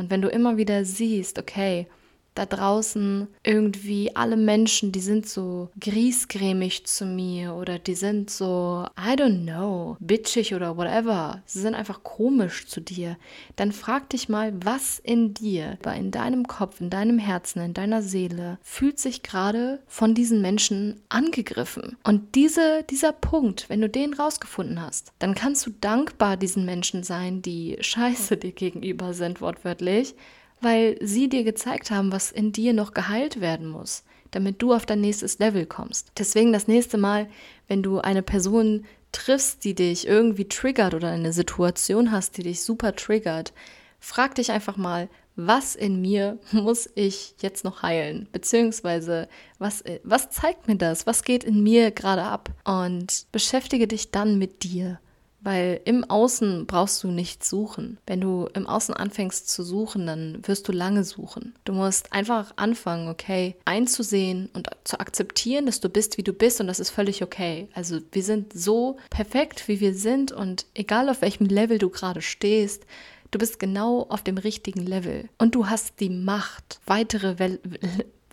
Und 0.00 0.08
wenn 0.08 0.22
du 0.22 0.28
immer 0.28 0.56
wieder 0.56 0.86
siehst, 0.86 1.38
okay, 1.38 1.86
da 2.34 2.46
draußen 2.46 3.28
irgendwie 3.42 4.14
alle 4.14 4.36
Menschen, 4.36 4.92
die 4.92 5.00
sind 5.00 5.28
so 5.28 5.70
griesgrämig 5.80 6.86
zu 6.86 7.04
mir 7.04 7.54
oder 7.54 7.78
die 7.78 7.94
sind 7.94 8.30
so, 8.30 8.86
I 8.98 9.14
don't 9.14 9.42
know, 9.42 9.96
bitchig 10.00 10.54
oder 10.54 10.76
whatever. 10.76 11.42
Sie 11.46 11.60
sind 11.60 11.74
einfach 11.74 12.02
komisch 12.02 12.66
zu 12.66 12.80
dir. 12.80 13.16
Dann 13.56 13.72
frag 13.72 14.08
dich 14.10 14.28
mal, 14.28 14.52
was 14.64 14.98
in 15.00 15.34
dir, 15.34 15.78
in 15.96 16.10
deinem 16.10 16.46
Kopf, 16.46 16.80
in 16.80 16.90
deinem 16.90 17.18
Herzen, 17.18 17.60
in 17.60 17.74
deiner 17.74 18.02
Seele 18.02 18.58
fühlt 18.62 18.98
sich 18.98 19.22
gerade 19.22 19.80
von 19.86 20.14
diesen 20.14 20.40
Menschen 20.40 21.00
angegriffen. 21.08 21.96
Und 22.04 22.34
diese, 22.34 22.84
dieser 22.88 23.12
Punkt, 23.12 23.68
wenn 23.68 23.80
du 23.80 23.88
den 23.88 24.14
rausgefunden 24.14 24.80
hast, 24.80 25.12
dann 25.18 25.34
kannst 25.34 25.66
du 25.66 25.70
dankbar 25.80 26.36
diesen 26.36 26.64
Menschen 26.64 27.02
sein, 27.02 27.42
die 27.42 27.76
scheiße 27.80 28.36
dir 28.36 28.52
gegenüber 28.52 29.14
sind, 29.14 29.40
wortwörtlich 29.40 30.14
weil 30.60 30.96
sie 31.00 31.28
dir 31.28 31.44
gezeigt 31.44 31.90
haben, 31.90 32.12
was 32.12 32.30
in 32.30 32.52
dir 32.52 32.72
noch 32.72 32.94
geheilt 32.94 33.40
werden 33.40 33.68
muss, 33.68 34.04
damit 34.30 34.62
du 34.62 34.72
auf 34.72 34.86
dein 34.86 35.00
nächstes 35.00 35.38
Level 35.38 35.66
kommst. 35.66 36.12
Deswegen 36.18 36.52
das 36.52 36.68
nächste 36.68 36.98
Mal, 36.98 37.28
wenn 37.68 37.82
du 37.82 37.98
eine 37.98 38.22
Person 38.22 38.84
triffst, 39.12 39.64
die 39.64 39.74
dich 39.74 40.06
irgendwie 40.06 40.48
triggert 40.48 40.94
oder 40.94 41.10
eine 41.10 41.32
Situation 41.32 42.12
hast, 42.12 42.36
die 42.36 42.44
dich 42.44 42.62
super 42.62 42.94
triggert, 42.94 43.52
frag 43.98 44.34
dich 44.36 44.52
einfach 44.52 44.76
mal, 44.76 45.08
was 45.36 45.74
in 45.74 46.00
mir 46.00 46.38
muss 46.52 46.88
ich 46.94 47.34
jetzt 47.40 47.64
noch 47.64 47.82
heilen? 47.82 48.28
Beziehungsweise, 48.32 49.28
was, 49.58 49.82
was 50.02 50.30
zeigt 50.30 50.68
mir 50.68 50.76
das? 50.76 51.06
Was 51.06 51.24
geht 51.24 51.44
in 51.44 51.62
mir 51.62 51.90
gerade 51.90 52.22
ab? 52.22 52.50
Und 52.64 53.26
beschäftige 53.32 53.86
dich 53.86 54.10
dann 54.10 54.38
mit 54.38 54.62
dir. 54.62 55.00
Weil 55.42 55.80
im 55.84 56.04
Außen 56.04 56.66
brauchst 56.66 57.02
du 57.02 57.08
nicht 57.08 57.44
suchen. 57.44 57.98
Wenn 58.06 58.20
du 58.20 58.48
im 58.54 58.66
Außen 58.66 58.94
anfängst 58.94 59.48
zu 59.48 59.62
suchen, 59.62 60.06
dann 60.06 60.46
wirst 60.46 60.68
du 60.68 60.72
lange 60.72 61.04
suchen. 61.04 61.54
Du 61.64 61.72
musst 61.72 62.12
einfach 62.12 62.52
anfangen, 62.56 63.08
okay, 63.08 63.56
einzusehen 63.64 64.50
und 64.52 64.68
zu 64.84 65.00
akzeptieren, 65.00 65.66
dass 65.66 65.80
du 65.80 65.88
bist, 65.88 66.18
wie 66.18 66.22
du 66.22 66.32
bist 66.32 66.60
und 66.60 66.66
das 66.66 66.80
ist 66.80 66.90
völlig 66.90 67.22
okay. 67.22 67.68
Also 67.74 68.00
wir 68.12 68.22
sind 68.22 68.52
so 68.52 68.98
perfekt, 69.08 69.68
wie 69.68 69.80
wir 69.80 69.94
sind 69.94 70.32
und 70.32 70.66
egal 70.74 71.08
auf 71.08 71.22
welchem 71.22 71.46
Level 71.46 71.78
du 71.78 71.88
gerade 71.88 72.22
stehst, 72.22 72.84
du 73.30 73.38
bist 73.38 73.58
genau 73.58 74.06
auf 74.08 74.22
dem 74.22 74.38
richtigen 74.38 74.84
Level 74.84 75.28
und 75.38 75.54
du 75.54 75.68
hast 75.68 76.00
die 76.00 76.10
Macht, 76.10 76.80
weitere 76.86 77.38
Wel 77.38 77.60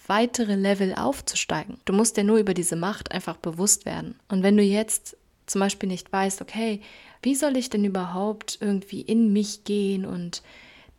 weitere 0.07 0.55
Level 0.55 0.95
aufzusteigen. 0.95 1.79
Du 1.83 1.91
musst 1.91 2.15
dir 2.15 2.23
nur 2.23 2.37
über 2.37 2.53
diese 2.53 2.77
Macht 2.77 3.11
einfach 3.11 3.35
bewusst 3.35 3.85
werden. 3.85 4.15
Und 4.29 4.41
wenn 4.41 4.55
du 4.55 4.63
jetzt 4.63 5.17
zum 5.47 5.59
Beispiel 5.59 5.89
nicht 5.89 6.11
weißt, 6.11 6.41
okay, 6.41 6.81
wie 7.21 7.35
soll 7.35 7.57
ich 7.57 7.69
denn 7.69 7.83
überhaupt 7.83 8.59
irgendwie 8.61 9.01
in 9.01 9.33
mich 9.33 9.63
gehen 9.63 10.05
und 10.05 10.43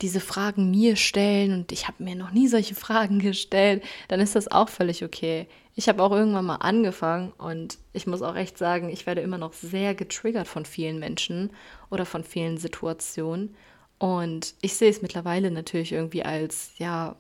diese 0.01 0.21
Fragen 0.21 0.71
mir 0.71 0.97
stellen? 0.97 1.53
Und 1.53 1.73
ich 1.73 1.87
habe 1.87 2.03
mir 2.03 2.17
noch 2.17 2.33
nie 2.33 2.49
solche 2.49 2.75
Fragen 2.87 3.21
gestellt, 3.21 3.85
dann 4.09 4.21
ist 4.21 4.35
das 4.35 4.51
auch 4.51 4.69
völlig 4.69 5.05
okay. 5.05 5.47
Ich 5.75 5.89
habe 5.89 6.03
auch 6.03 6.11
irgendwann 6.11 6.47
mal 6.47 6.57
angefangen 6.57 7.33
und 7.39 7.79
ich 7.93 8.09
muss 8.09 8.23
auch 8.23 8.35
echt 8.35 8.59
sagen, 8.59 8.89
ich 8.89 9.07
werde 9.07 9.21
immer 9.21 9.39
noch 9.39 9.53
sehr 9.53 9.95
getriggert 9.95 10.49
von 10.49 10.65
vielen 10.65 10.99
Menschen 10.99 11.51
oder 11.89 12.05
von 12.05 12.25
vielen 12.25 12.59
Situationen. 12.59 13.55
Und 13.99 14.55
ich 14.61 14.75
sehe 14.75 14.91
es 14.91 15.03
mittlerweile 15.03 15.51
natürlich 15.51 15.93
irgendwie 15.93 16.25
als 16.25 16.73
ja 16.79 17.17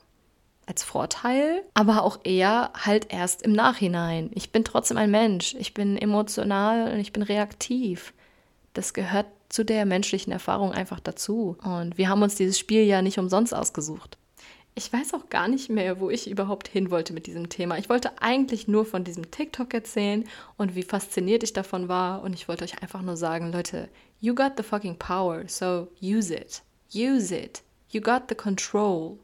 als 0.68 0.84
Vorteil, 0.84 1.62
aber 1.74 2.02
auch 2.02 2.20
eher 2.24 2.70
halt 2.74 3.12
erst 3.12 3.42
im 3.42 3.52
Nachhinein. 3.52 4.30
Ich 4.34 4.52
bin 4.52 4.64
trotzdem 4.64 4.98
ein 4.98 5.10
Mensch. 5.10 5.54
Ich 5.58 5.72
bin 5.72 5.96
emotional 5.96 6.92
und 6.92 7.00
ich 7.00 7.12
bin 7.12 7.22
reaktiv. 7.22 8.12
Das 8.74 8.92
gehört 8.92 9.26
zu 9.48 9.64
der 9.64 9.86
menschlichen 9.86 10.32
Erfahrung 10.32 10.72
einfach 10.72 11.00
dazu. 11.00 11.56
Und 11.64 11.96
wir 11.96 12.08
haben 12.08 12.22
uns 12.22 12.34
dieses 12.34 12.58
Spiel 12.58 12.84
ja 12.84 13.00
nicht 13.00 13.18
umsonst 13.18 13.54
ausgesucht. 13.54 14.18
Ich 14.74 14.92
weiß 14.92 15.14
auch 15.14 15.28
gar 15.28 15.48
nicht 15.48 15.70
mehr, 15.70 15.98
wo 15.98 16.10
ich 16.10 16.30
überhaupt 16.30 16.68
hin 16.68 16.90
wollte 16.90 17.12
mit 17.12 17.26
diesem 17.26 17.48
Thema. 17.48 17.78
Ich 17.78 17.88
wollte 17.88 18.22
eigentlich 18.22 18.68
nur 18.68 18.84
von 18.84 19.02
diesem 19.02 19.30
TikTok 19.30 19.74
erzählen 19.74 20.24
und 20.56 20.76
wie 20.76 20.84
fasziniert 20.84 21.42
ich 21.42 21.52
davon 21.52 21.88
war. 21.88 22.22
Und 22.22 22.34
ich 22.34 22.46
wollte 22.46 22.64
euch 22.64 22.80
einfach 22.82 23.02
nur 23.02 23.16
sagen, 23.16 23.50
Leute, 23.50 23.88
you 24.20 24.34
got 24.34 24.52
the 24.56 24.62
fucking 24.62 24.96
power, 24.96 25.42
so 25.48 25.88
use 26.00 26.32
it. 26.32 26.62
Use 26.94 27.34
it. 27.34 27.62
You 27.90 28.00
got 28.00 28.24
the 28.28 28.34
control. 28.34 29.18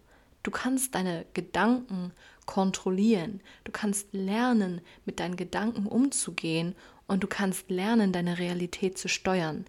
Du 0.45 0.53
kannst 0.53 0.95
deine 0.95 1.27
Gedanken 1.35 2.13
kontrollieren. 2.47 3.41
Du 3.65 3.73
kannst 3.73 4.13
lernen, 4.13 4.81
mit 5.05 5.19
deinen 5.19 5.37
Gedanken 5.37 5.87
umzugehen 5.87 6.77
und 7.09 7.25
du 7.25 7.27
kannst 7.27 7.71
lernen, 7.71 8.13
deine 8.13 8.39
Realität 8.39 8.97
zu 8.99 9.09
steuern. 9.09 9.65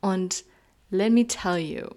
Und 0.00 0.44
let 0.90 1.12
me 1.12 1.26
tell 1.26 1.58
you, 1.58 1.88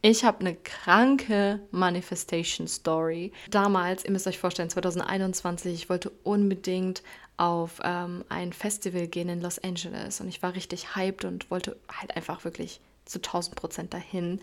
ich 0.00 0.22
habe 0.22 0.40
eine 0.40 0.54
kranke 0.54 1.60
Manifestation 1.70 2.68
Story. 2.68 3.32
Damals, 3.50 4.04
ihr 4.04 4.12
müsst 4.12 4.28
euch 4.28 4.38
vorstellen, 4.38 4.70
2021, 4.70 5.74
ich 5.74 5.88
wollte 5.88 6.10
unbedingt 6.22 7.02
auf 7.36 7.80
ähm, 7.82 8.24
ein 8.28 8.52
Festival 8.52 9.08
gehen 9.08 9.28
in 9.28 9.40
Los 9.40 9.58
Angeles 9.58 10.20
und 10.20 10.28
ich 10.28 10.42
war 10.42 10.54
richtig 10.54 10.94
hyped 10.94 11.24
und 11.24 11.50
wollte 11.50 11.76
halt 11.90 12.16
einfach 12.16 12.44
wirklich 12.44 12.80
zu 13.08 13.18
1000 13.18 13.56
Prozent 13.56 13.94
dahin. 13.94 14.40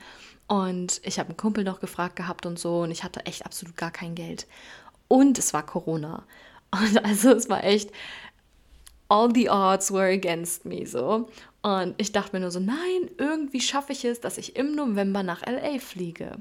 Und 0.47 1.01
ich 1.03 1.19
habe 1.19 1.29
einen 1.29 1.37
Kumpel 1.37 1.63
noch 1.63 1.79
gefragt 1.79 2.15
gehabt 2.15 2.45
und 2.45 2.59
so 2.59 2.81
und 2.81 2.91
ich 2.91 3.03
hatte 3.03 3.25
echt 3.25 3.45
absolut 3.45 3.77
gar 3.77 3.91
kein 3.91 4.15
Geld. 4.15 4.47
Und 5.07 5.37
es 5.37 5.53
war 5.53 5.65
Corona. 5.65 6.23
Und 6.71 7.05
also 7.05 7.29
es 7.29 7.47
war 7.47 7.63
echt, 7.63 7.89
all 9.07 9.33
the 9.33 9.49
odds 9.49 9.93
were 9.93 10.11
against 10.11 10.65
me 10.65 10.85
so. 10.85 11.29
Und 11.61 11.93
ich 11.97 12.11
dachte 12.11 12.35
mir 12.35 12.41
nur 12.41 12.51
so, 12.51 12.59
nein, 12.59 13.09
irgendwie 13.17 13.61
schaffe 13.61 13.93
ich 13.93 14.03
es, 14.03 14.19
dass 14.19 14.37
ich 14.37 14.57
im 14.57 14.75
November 14.75 15.23
nach 15.23 15.45
LA 15.45 15.79
fliege. 15.79 16.37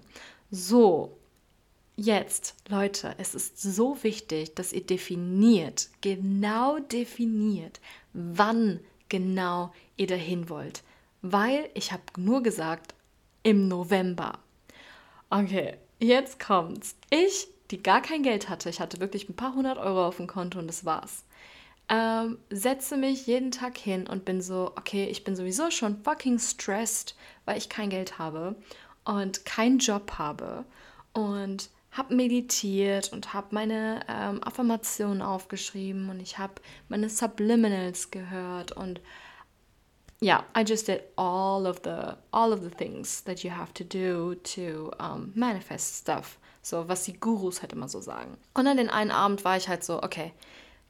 So, 0.50 1.16
jetzt, 1.94 2.56
Leute, 2.68 3.14
es 3.18 3.34
ist 3.34 3.60
so 3.60 4.02
wichtig, 4.02 4.54
dass 4.54 4.72
ihr 4.72 4.84
definiert, 4.84 5.88
genau 6.00 6.78
definiert, 6.80 7.80
wann 8.12 8.80
genau 9.08 9.72
ihr 9.96 10.08
dahin 10.08 10.48
wollt 10.48 10.82
weil 11.24 11.70
ich 11.72 11.90
habe 11.90 12.02
nur 12.18 12.42
gesagt, 12.42 12.94
im 13.42 13.66
November. 13.66 14.38
Okay, 15.30 15.78
jetzt 15.98 16.38
kommt's. 16.38 16.96
Ich, 17.08 17.48
die 17.70 17.82
gar 17.82 18.02
kein 18.02 18.22
Geld 18.22 18.50
hatte, 18.50 18.68
ich 18.68 18.78
hatte 18.78 19.00
wirklich 19.00 19.28
ein 19.28 19.34
paar 19.34 19.54
hundert 19.54 19.78
Euro 19.78 20.06
auf 20.06 20.18
dem 20.18 20.26
Konto 20.26 20.58
und 20.58 20.66
das 20.66 20.84
war's. 20.84 21.24
Ähm, 21.88 22.38
setze 22.50 22.98
mich 22.98 23.26
jeden 23.26 23.50
Tag 23.50 23.78
hin 23.78 24.06
und 24.06 24.26
bin 24.26 24.42
so, 24.42 24.72
okay, 24.76 25.06
ich 25.06 25.24
bin 25.24 25.34
sowieso 25.34 25.70
schon 25.70 26.02
fucking 26.04 26.38
stressed, 26.38 27.16
weil 27.46 27.56
ich 27.56 27.70
kein 27.70 27.88
Geld 27.88 28.18
habe 28.18 28.54
und 29.04 29.46
keinen 29.46 29.78
Job 29.78 30.12
habe 30.18 30.66
und 31.14 31.70
habe 31.90 32.14
meditiert 32.14 33.12
und 33.14 33.32
habe 33.32 33.46
meine 33.52 34.00
ähm, 34.08 34.44
Affirmationen 34.44 35.22
aufgeschrieben 35.22 36.10
und 36.10 36.20
ich 36.20 36.36
habe 36.36 36.54
meine 36.90 37.08
Subliminals 37.08 38.10
gehört 38.10 38.72
und 38.72 39.00
ja, 40.24 40.44
I 40.56 40.64
just 40.66 40.88
did 40.88 41.02
all 41.16 41.66
of 41.66 41.80
the 41.84 42.16
all 42.32 42.52
of 42.52 42.62
the 42.62 42.70
things 42.70 43.22
that 43.24 43.44
you 43.44 43.50
have 43.50 43.72
to 43.74 43.84
do 43.84 44.34
to 44.36 44.90
um, 44.98 45.32
manifest 45.34 45.96
stuff. 45.96 46.38
So 46.62 46.88
was 46.88 47.04
die 47.04 47.12
Gurus 47.12 47.60
halt 47.60 47.74
immer 47.74 47.88
so 47.88 48.00
sagen. 48.00 48.38
Und 48.54 48.66
an 48.66 48.78
den 48.78 48.88
einen 48.88 49.10
Abend 49.10 49.44
war 49.44 49.58
ich 49.58 49.68
halt 49.68 49.84
so, 49.84 50.02
okay, 50.02 50.32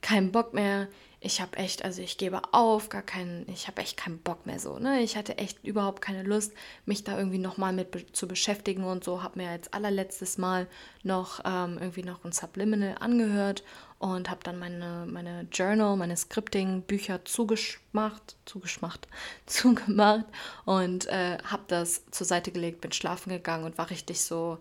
kein 0.03 0.31
Bock 0.31 0.55
mehr 0.55 0.87
ich 1.25 1.41
habe 1.41 1.57
echt, 1.57 1.85
also 1.85 2.03
ich 2.03 2.19
gebe 2.19 2.43
auf, 2.53 2.91
gar 2.91 3.01
keinen, 3.01 3.49
ich 3.49 3.67
habe 3.67 3.81
echt 3.81 3.97
keinen 3.97 4.19
Bock 4.19 4.45
mehr 4.45 4.61
so, 4.61 4.79
ne? 4.79 5.01
Ich 5.01 5.17
hatte 5.17 5.39
echt 5.39 5.65
überhaupt 5.65 6.03
keine 6.03 6.23
Lust, 6.23 6.53
mich 6.85 7.03
da 7.03 7.17
irgendwie 7.17 7.39
nochmal 7.39 7.73
mit 7.73 7.91
be 7.93 8.05
zu 8.13 8.29
beschäftigen 8.29 8.85
und 8.85 9.05
so. 9.05 9.23
Habe 9.23 9.39
mir 9.39 9.49
als 9.49 9.73
allerletztes 9.73 10.37
Mal 10.37 10.67
noch 11.03 11.41
ähm, 11.47 11.79
irgendwie 11.81 12.03
noch 12.03 12.23
ein 12.25 12.33
Subliminal 12.33 12.97
angehört 13.01 13.65
und 13.99 14.29
habe 14.29 14.41
dann 14.45 14.59
meine, 14.59 15.07
meine 15.09 15.49
Journal, 15.51 15.97
meine 15.97 16.15
Scripting-Bücher 16.15 17.25
zugeschmacht, 17.25 18.37
zugeschmacht, 18.45 19.09
zugemacht 19.47 20.27
und 20.67 21.07
äh, 21.07 21.39
habe 21.43 21.65
das 21.69 22.03
zur 22.11 22.27
Seite 22.27 22.53
gelegt, 22.53 22.83
bin 22.83 22.93
schlafen 22.93 23.31
gegangen 23.31 23.65
und 23.65 23.79
war 23.79 23.89
richtig 23.89 24.21
so, 24.21 24.59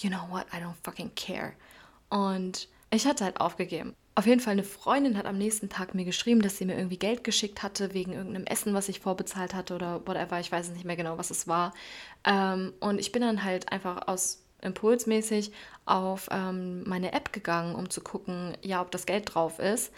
you 0.00 0.10
know 0.10 0.28
what, 0.28 0.46
I 0.52 0.56
don't 0.56 0.74
fucking 0.82 1.12
care. 1.14 1.52
Und 2.08 2.68
ich 2.90 3.06
hatte 3.06 3.24
halt 3.24 3.40
aufgegeben. 3.40 3.94
Auf 4.14 4.26
jeden 4.26 4.40
Fall 4.40 4.52
eine 4.52 4.64
Freundin 4.64 5.16
hat 5.16 5.24
am 5.24 5.38
nächsten 5.38 5.70
Tag 5.70 5.94
mir 5.94 6.04
geschrieben, 6.04 6.42
dass 6.42 6.58
sie 6.58 6.66
mir 6.66 6.76
irgendwie 6.76 6.98
Geld 6.98 7.24
geschickt 7.24 7.62
hatte 7.62 7.94
wegen 7.94 8.12
irgendeinem 8.12 8.44
Essen, 8.44 8.74
was 8.74 8.90
ich 8.90 9.00
vorbezahlt 9.00 9.54
hatte 9.54 9.74
oder 9.74 10.06
whatever. 10.06 10.38
Ich 10.38 10.52
weiß 10.52 10.68
nicht 10.70 10.84
mehr 10.84 10.96
genau, 10.96 11.16
was 11.16 11.30
es 11.30 11.48
war. 11.48 11.72
Ähm, 12.24 12.74
und 12.80 12.98
ich 12.98 13.10
bin 13.10 13.22
dann 13.22 13.42
halt 13.42 13.72
einfach 13.72 14.08
aus 14.08 14.42
impulsmäßig 14.60 15.50
auf 15.86 16.28
ähm, 16.30 16.84
meine 16.84 17.12
App 17.14 17.32
gegangen, 17.32 17.74
um 17.74 17.88
zu 17.88 18.02
gucken, 18.02 18.56
ja, 18.62 18.82
ob 18.82 18.90
das 18.90 19.06
Geld 19.06 19.34
drauf 19.34 19.58
ist. 19.58 19.92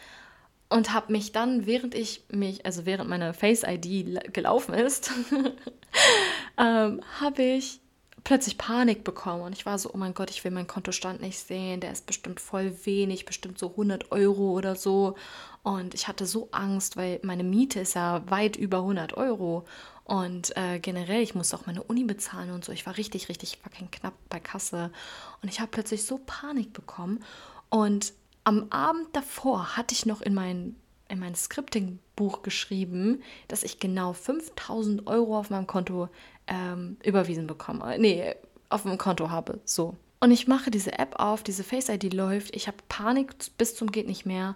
Und 0.69 0.93
habe 0.93 1.13
mich 1.13 1.33
dann, 1.33 1.67
während 1.67 1.95
ich 1.95 2.25
mich, 2.31 2.65
also 2.65 2.87
während 2.87 3.11
meine 3.11 3.35
Face-ID 3.35 4.33
gelaufen 4.33 4.75
ist, 4.75 5.11
ähm, 6.59 7.01
habe 7.21 7.43
ich 7.43 7.81
plötzlich 8.25 8.57
Panik 8.57 9.05
bekommen 9.05 9.43
und 9.43 9.53
ich 9.53 9.67
war 9.67 9.79
so, 9.79 9.91
oh 9.93 9.99
mein 9.99 10.15
Gott, 10.15 10.31
ich 10.31 10.43
will 10.43 10.51
meinen 10.51 10.67
Kontostand 10.67 11.21
nicht 11.21 11.39
sehen, 11.39 11.81
der 11.81 11.93
ist 11.93 12.07
bestimmt 12.07 12.41
voll 12.41 12.75
wenig, 12.85 13.27
bestimmt 13.27 13.59
so 13.59 13.71
100 13.71 14.11
Euro 14.13 14.53
oder 14.53 14.75
so. 14.75 15.15
Und 15.63 15.95
ich 15.95 16.09
hatte 16.09 16.27
so 16.27 16.49
Angst, 16.51 16.97
weil 16.97 17.21
meine 17.23 17.45
Miete 17.45 17.81
ist 17.81 17.95
ja 17.95 18.23
weit 18.31 18.57
über 18.57 18.79
100 18.79 19.15
Euro. 19.15 19.65
Und 20.05 20.57
äh, 20.57 20.79
generell, 20.79 21.23
ich 21.23 21.35
musste 21.35 21.57
auch 21.57 21.67
meine 21.67 21.83
Uni 21.83 22.05
bezahlen 22.05 22.51
und 22.51 22.65
so. 22.65 22.73
Ich 22.73 22.87
war 22.87 22.97
richtig, 22.97 23.29
richtig 23.29 23.59
fucking 23.63 23.91
knapp 23.91 24.15
bei 24.29 24.41
Kasse. 24.41 24.91
Und 25.43 25.49
ich 25.49 25.61
habe 25.61 25.71
plötzlich 25.71 26.05
so 26.05 26.21
Panik 26.25 26.73
bekommen. 26.73 27.23
Und 27.71 28.13
am 28.45 28.67
Abend 28.71 29.09
davor 29.15 29.77
hatte 29.77 29.95
ich 29.95 30.05
noch 30.05 30.21
in 30.21 30.35
mein, 30.35 30.77
in 31.09 31.19
mein 31.19 31.35
Scripting-Buch 31.35 32.43
geschrieben, 32.43 33.23
dass 33.49 33.63
ich 33.63 33.81
genau 33.81 34.13
5000 34.13 35.07
Euro 35.07 35.39
auf 35.39 35.49
meinem 35.49 35.67
Konto 35.67 36.09
ähm, 36.47 36.97
überwiesen 37.03 37.47
bekomme. 37.47 37.99
Nee, 37.99 38.35
auf 38.69 38.83
dem 38.83 38.99
Konto 38.99 39.31
habe. 39.31 39.61
So. 39.65 39.97
Und 40.21 40.31
ich 40.31 40.49
mache 40.49 40.71
diese 40.71 40.99
App 40.99 41.17
auf, 41.19 41.43
diese 41.43 41.65
Face 41.65 41.89
ID 41.89 42.13
läuft. 42.15 42.55
Ich 42.57 42.67
habe 42.67 42.79
Panik 42.89 43.35
bis 43.59 43.77
zum 43.77 43.93
geht 43.93 44.07
nicht 44.07 44.27
mehr. 44.27 44.55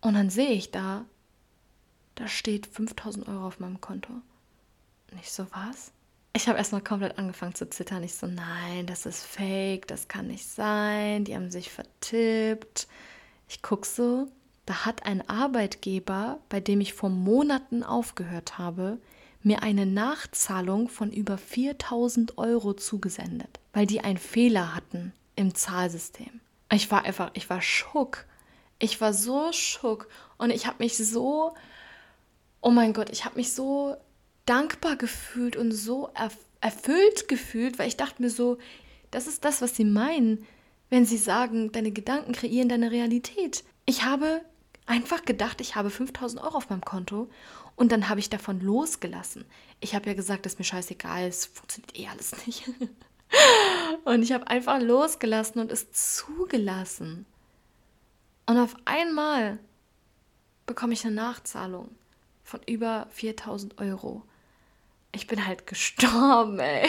Und 0.00 0.14
dann 0.14 0.30
sehe 0.30 0.50
ich 0.50 0.70
da, 0.70 1.04
da 2.14 2.28
steht 2.28 2.66
5000 2.66 3.28
Euro 3.28 3.46
auf 3.46 3.60
meinem 3.60 3.80
Konto. 3.80 4.12
Und 4.12 5.20
ich 5.20 5.30
so, 5.30 5.46
was? 5.52 5.92
Ich 6.34 6.48
habe 6.48 6.58
erstmal 6.58 6.82
komplett 6.82 7.18
angefangen 7.18 7.54
zu 7.54 7.68
zittern. 7.68 8.02
Ich 8.02 8.14
so, 8.14 8.26
nein, 8.26 8.86
das 8.86 9.06
ist 9.06 9.22
fake, 9.22 9.86
das 9.86 10.08
kann 10.08 10.26
nicht 10.26 10.46
sein. 10.46 11.24
Die 11.24 11.34
haben 11.34 11.50
sich 11.50 11.70
vertippt. 11.70 12.88
Ich 13.48 13.60
gucke 13.60 13.86
so, 13.86 14.28
da 14.66 14.86
hat 14.86 15.04
ein 15.04 15.28
Arbeitgeber, 15.28 16.38
bei 16.48 16.60
dem 16.60 16.80
ich 16.80 16.94
vor 16.94 17.10
Monaten 17.10 17.82
aufgehört 17.82 18.58
habe, 18.58 18.98
mir 19.44 19.62
eine 19.62 19.86
Nachzahlung 19.86 20.88
von 20.88 21.10
über 21.10 21.38
4000 21.38 22.38
Euro 22.38 22.74
zugesendet, 22.74 23.60
weil 23.72 23.86
die 23.86 24.00
einen 24.00 24.18
Fehler 24.18 24.74
hatten 24.74 25.12
im 25.36 25.54
Zahlsystem. 25.54 26.40
Ich 26.72 26.90
war 26.90 27.04
einfach, 27.04 27.30
ich 27.34 27.48
war 27.50 27.60
schock. 27.60 28.24
Ich 28.78 29.00
war 29.00 29.12
so 29.12 29.52
schock 29.52 30.08
und 30.38 30.50
ich 30.50 30.66
habe 30.66 30.82
mich 30.82 30.96
so, 30.96 31.54
oh 32.60 32.70
mein 32.70 32.92
Gott, 32.92 33.10
ich 33.10 33.24
habe 33.24 33.36
mich 33.36 33.52
so 33.52 33.96
dankbar 34.44 34.96
gefühlt 34.96 35.56
und 35.56 35.72
so 35.72 36.10
erfüllt 36.60 37.28
gefühlt, 37.28 37.78
weil 37.78 37.88
ich 37.88 37.96
dachte 37.96 38.20
mir 38.20 38.30
so, 38.30 38.58
das 39.12 39.26
ist 39.26 39.44
das, 39.44 39.62
was 39.62 39.76
sie 39.76 39.84
meinen, 39.84 40.46
wenn 40.90 41.04
sie 41.04 41.18
sagen, 41.18 41.70
deine 41.72 41.92
Gedanken 41.92 42.32
kreieren 42.32 42.68
deine 42.68 42.90
Realität. 42.90 43.62
Ich 43.86 44.04
habe 44.04 44.40
einfach 44.86 45.24
gedacht, 45.24 45.60
ich 45.60 45.76
habe 45.76 45.90
5000 45.90 46.42
Euro 46.42 46.56
auf 46.56 46.70
meinem 46.70 46.84
Konto 46.84 47.28
und 47.76 47.92
dann 47.92 48.08
habe 48.08 48.20
ich 48.20 48.30
davon 48.30 48.60
losgelassen. 48.60 49.44
Ich 49.80 49.94
habe 49.94 50.08
ja 50.08 50.14
gesagt, 50.14 50.46
das 50.46 50.54
ist 50.54 50.58
mir 50.58 50.64
scheißegal, 50.64 51.24
es 51.24 51.46
funktioniert 51.46 51.98
eh 51.98 52.08
alles 52.08 52.46
nicht. 52.46 52.64
und 54.04 54.22
ich 54.22 54.32
habe 54.32 54.46
einfach 54.48 54.80
losgelassen 54.80 55.60
und 55.60 55.72
es 55.72 55.90
zugelassen. 55.92 57.26
Und 58.46 58.58
auf 58.58 58.76
einmal 58.84 59.58
bekomme 60.66 60.92
ich 60.92 61.04
eine 61.04 61.14
Nachzahlung 61.14 61.94
von 62.44 62.60
über 62.66 63.06
4000 63.10 63.78
Euro. 63.78 64.22
Ich 65.12 65.26
bin 65.26 65.46
halt 65.46 65.66
gestorben, 65.66 66.58
ey. 66.58 66.88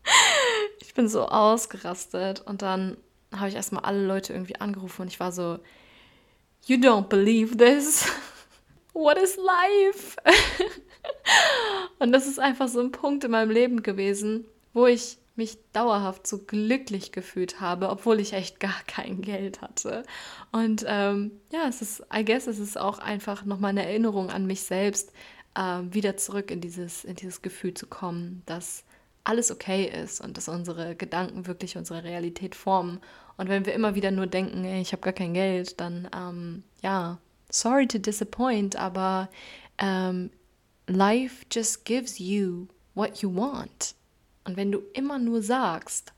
ich 0.80 0.94
bin 0.94 1.08
so 1.08 1.26
ausgerastet. 1.26 2.40
Und 2.40 2.62
dann 2.62 2.96
habe 3.32 3.48
ich 3.48 3.54
erstmal 3.54 3.84
alle 3.84 4.06
Leute 4.06 4.32
irgendwie 4.32 4.56
angerufen 4.56 5.02
und 5.02 5.08
ich 5.08 5.20
war 5.20 5.32
so, 5.32 5.58
You 6.66 6.76
don't 6.76 7.08
believe 7.08 7.56
this. 7.56 8.10
What 8.92 9.18
is 9.18 9.36
life? 9.36 10.16
und 11.98 12.12
das 12.12 12.26
ist 12.26 12.38
einfach 12.38 12.68
so 12.68 12.80
ein 12.80 12.92
Punkt 12.92 13.24
in 13.24 13.30
meinem 13.30 13.50
Leben 13.50 13.82
gewesen, 13.82 14.46
wo 14.72 14.86
ich 14.86 15.18
mich 15.36 15.58
dauerhaft 15.72 16.26
so 16.26 16.38
glücklich 16.38 17.12
gefühlt 17.12 17.60
habe, 17.60 17.88
obwohl 17.88 18.20
ich 18.20 18.32
echt 18.34 18.60
gar 18.60 18.74
kein 18.86 19.22
Geld 19.22 19.62
hatte. 19.62 20.04
Und 20.52 20.84
ähm, 20.86 21.32
ja, 21.52 21.66
es 21.68 21.82
ist, 21.82 22.02
I 22.14 22.24
guess, 22.24 22.46
es 22.46 22.58
ist 22.58 22.78
auch 22.78 22.98
einfach 22.98 23.44
nochmal 23.44 23.70
eine 23.70 23.84
Erinnerung 23.84 24.30
an 24.30 24.46
mich 24.46 24.62
selbst, 24.62 25.12
äh, 25.54 25.80
wieder 25.90 26.16
zurück 26.16 26.50
in 26.50 26.60
dieses, 26.60 27.04
in 27.04 27.16
dieses 27.16 27.42
Gefühl 27.42 27.74
zu 27.74 27.86
kommen, 27.86 28.42
dass 28.46 28.84
alles 29.24 29.50
okay 29.50 29.84
ist 29.84 30.20
und 30.20 30.36
dass 30.36 30.48
unsere 30.48 30.94
Gedanken 30.94 31.46
wirklich 31.46 31.76
unsere 31.76 32.04
Realität 32.04 32.54
formen. 32.54 33.00
Und 33.36 33.48
wenn 33.48 33.66
wir 33.66 33.74
immer 33.74 33.94
wieder 33.94 34.10
nur 34.10 34.26
denken, 34.26 34.64
ey, 34.64 34.80
ich 34.80 34.92
habe 34.92 35.02
gar 35.02 35.12
kein 35.12 35.34
Geld, 35.34 35.80
dann 35.80 36.08
ähm, 36.14 36.62
ja, 36.82 37.18
sorry 37.50 37.86
to 37.86 37.98
disappoint, 37.98 38.76
aber 38.76 39.28
ähm, 39.78 40.30
life 40.86 41.44
just 41.50 41.84
gives 41.84 42.18
you 42.18 42.68
what 42.94 43.22
you 43.22 43.34
want. 43.34 43.94
Und 44.44 44.56
wenn 44.56 44.72
du 44.72 44.80
immer 44.94 45.18
nur 45.18 45.42
sagst, 45.42 46.12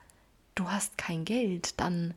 du 0.55 0.71
hast 0.71 0.97
kein 0.99 1.25
Geld, 1.25 1.79
dann 1.81 2.15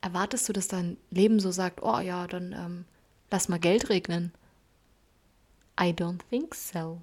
erwartest 0.00 0.48
du, 0.48 0.52
dass 0.52 0.68
dein 0.68 0.96
Leben 1.10 1.40
so 1.40 1.50
sagt, 1.50 1.82
oh 1.82 1.98
ja, 1.98 2.26
dann 2.26 2.52
ähm, 2.52 2.84
lass 3.30 3.48
mal 3.48 3.58
Geld 3.58 3.88
regnen. 3.88 4.32
I 5.80 5.90
don't 5.90 6.20
think 6.30 6.54
so. 6.54 7.00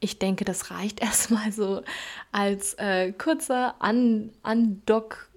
Ich 0.00 0.18
denke, 0.18 0.44
das 0.44 0.70
reicht 0.70 1.00
erstmal 1.02 1.52
so 1.52 1.82
als 2.32 2.74
äh, 2.74 3.12
kurzer 3.12 3.74
Andock 3.80 5.27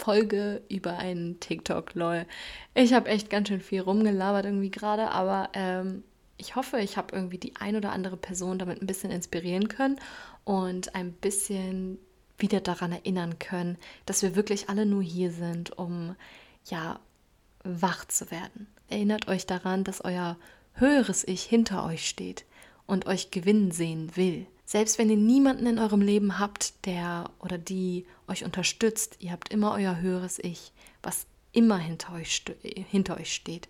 Folge 0.00 0.62
über 0.68 0.98
einen 0.98 1.38
TikTok, 1.40 1.94
lol. 1.94 2.26
Ich 2.74 2.92
habe 2.94 3.08
echt 3.10 3.28
ganz 3.28 3.48
schön 3.48 3.60
viel 3.60 3.82
rumgelabert 3.82 4.46
irgendwie 4.46 4.70
gerade, 4.70 5.10
aber 5.10 5.50
ähm, 5.52 6.02
ich 6.38 6.56
hoffe, 6.56 6.80
ich 6.80 6.96
habe 6.96 7.14
irgendwie 7.14 7.38
die 7.38 7.54
ein 7.56 7.76
oder 7.76 7.92
andere 7.92 8.16
Person 8.16 8.58
damit 8.58 8.80
ein 8.80 8.86
bisschen 8.86 9.10
inspirieren 9.10 9.68
können 9.68 10.00
und 10.44 10.94
ein 10.94 11.12
bisschen 11.12 11.98
wieder 12.38 12.60
daran 12.60 12.92
erinnern 12.92 13.38
können, 13.38 13.76
dass 14.06 14.22
wir 14.22 14.34
wirklich 14.34 14.70
alle 14.70 14.86
nur 14.86 15.02
hier 15.02 15.30
sind, 15.30 15.78
um 15.78 16.16
ja 16.64 16.98
wach 17.62 18.06
zu 18.06 18.30
werden. 18.30 18.66
Erinnert 18.88 19.28
euch 19.28 19.46
daran, 19.46 19.84
dass 19.84 20.02
euer 20.02 20.38
höheres 20.72 21.24
Ich 21.28 21.42
hinter 21.42 21.84
euch 21.84 22.08
steht 22.08 22.46
und 22.86 23.06
euch 23.06 23.30
gewinnen 23.30 23.70
sehen 23.70 24.16
will. 24.16 24.46
Selbst 24.70 24.98
wenn 24.98 25.10
ihr 25.10 25.16
niemanden 25.16 25.66
in 25.66 25.80
eurem 25.80 26.00
Leben 26.00 26.38
habt, 26.38 26.86
der 26.86 27.28
oder 27.40 27.58
die 27.58 28.06
euch 28.28 28.44
unterstützt, 28.44 29.16
ihr 29.18 29.32
habt 29.32 29.48
immer 29.48 29.72
euer 29.72 30.00
höheres 30.00 30.38
Ich, 30.38 30.70
was 31.02 31.26
immer 31.50 31.76
hinter 31.76 32.12
euch, 32.12 32.44
hinter 32.88 33.18
euch 33.18 33.34
steht. 33.34 33.68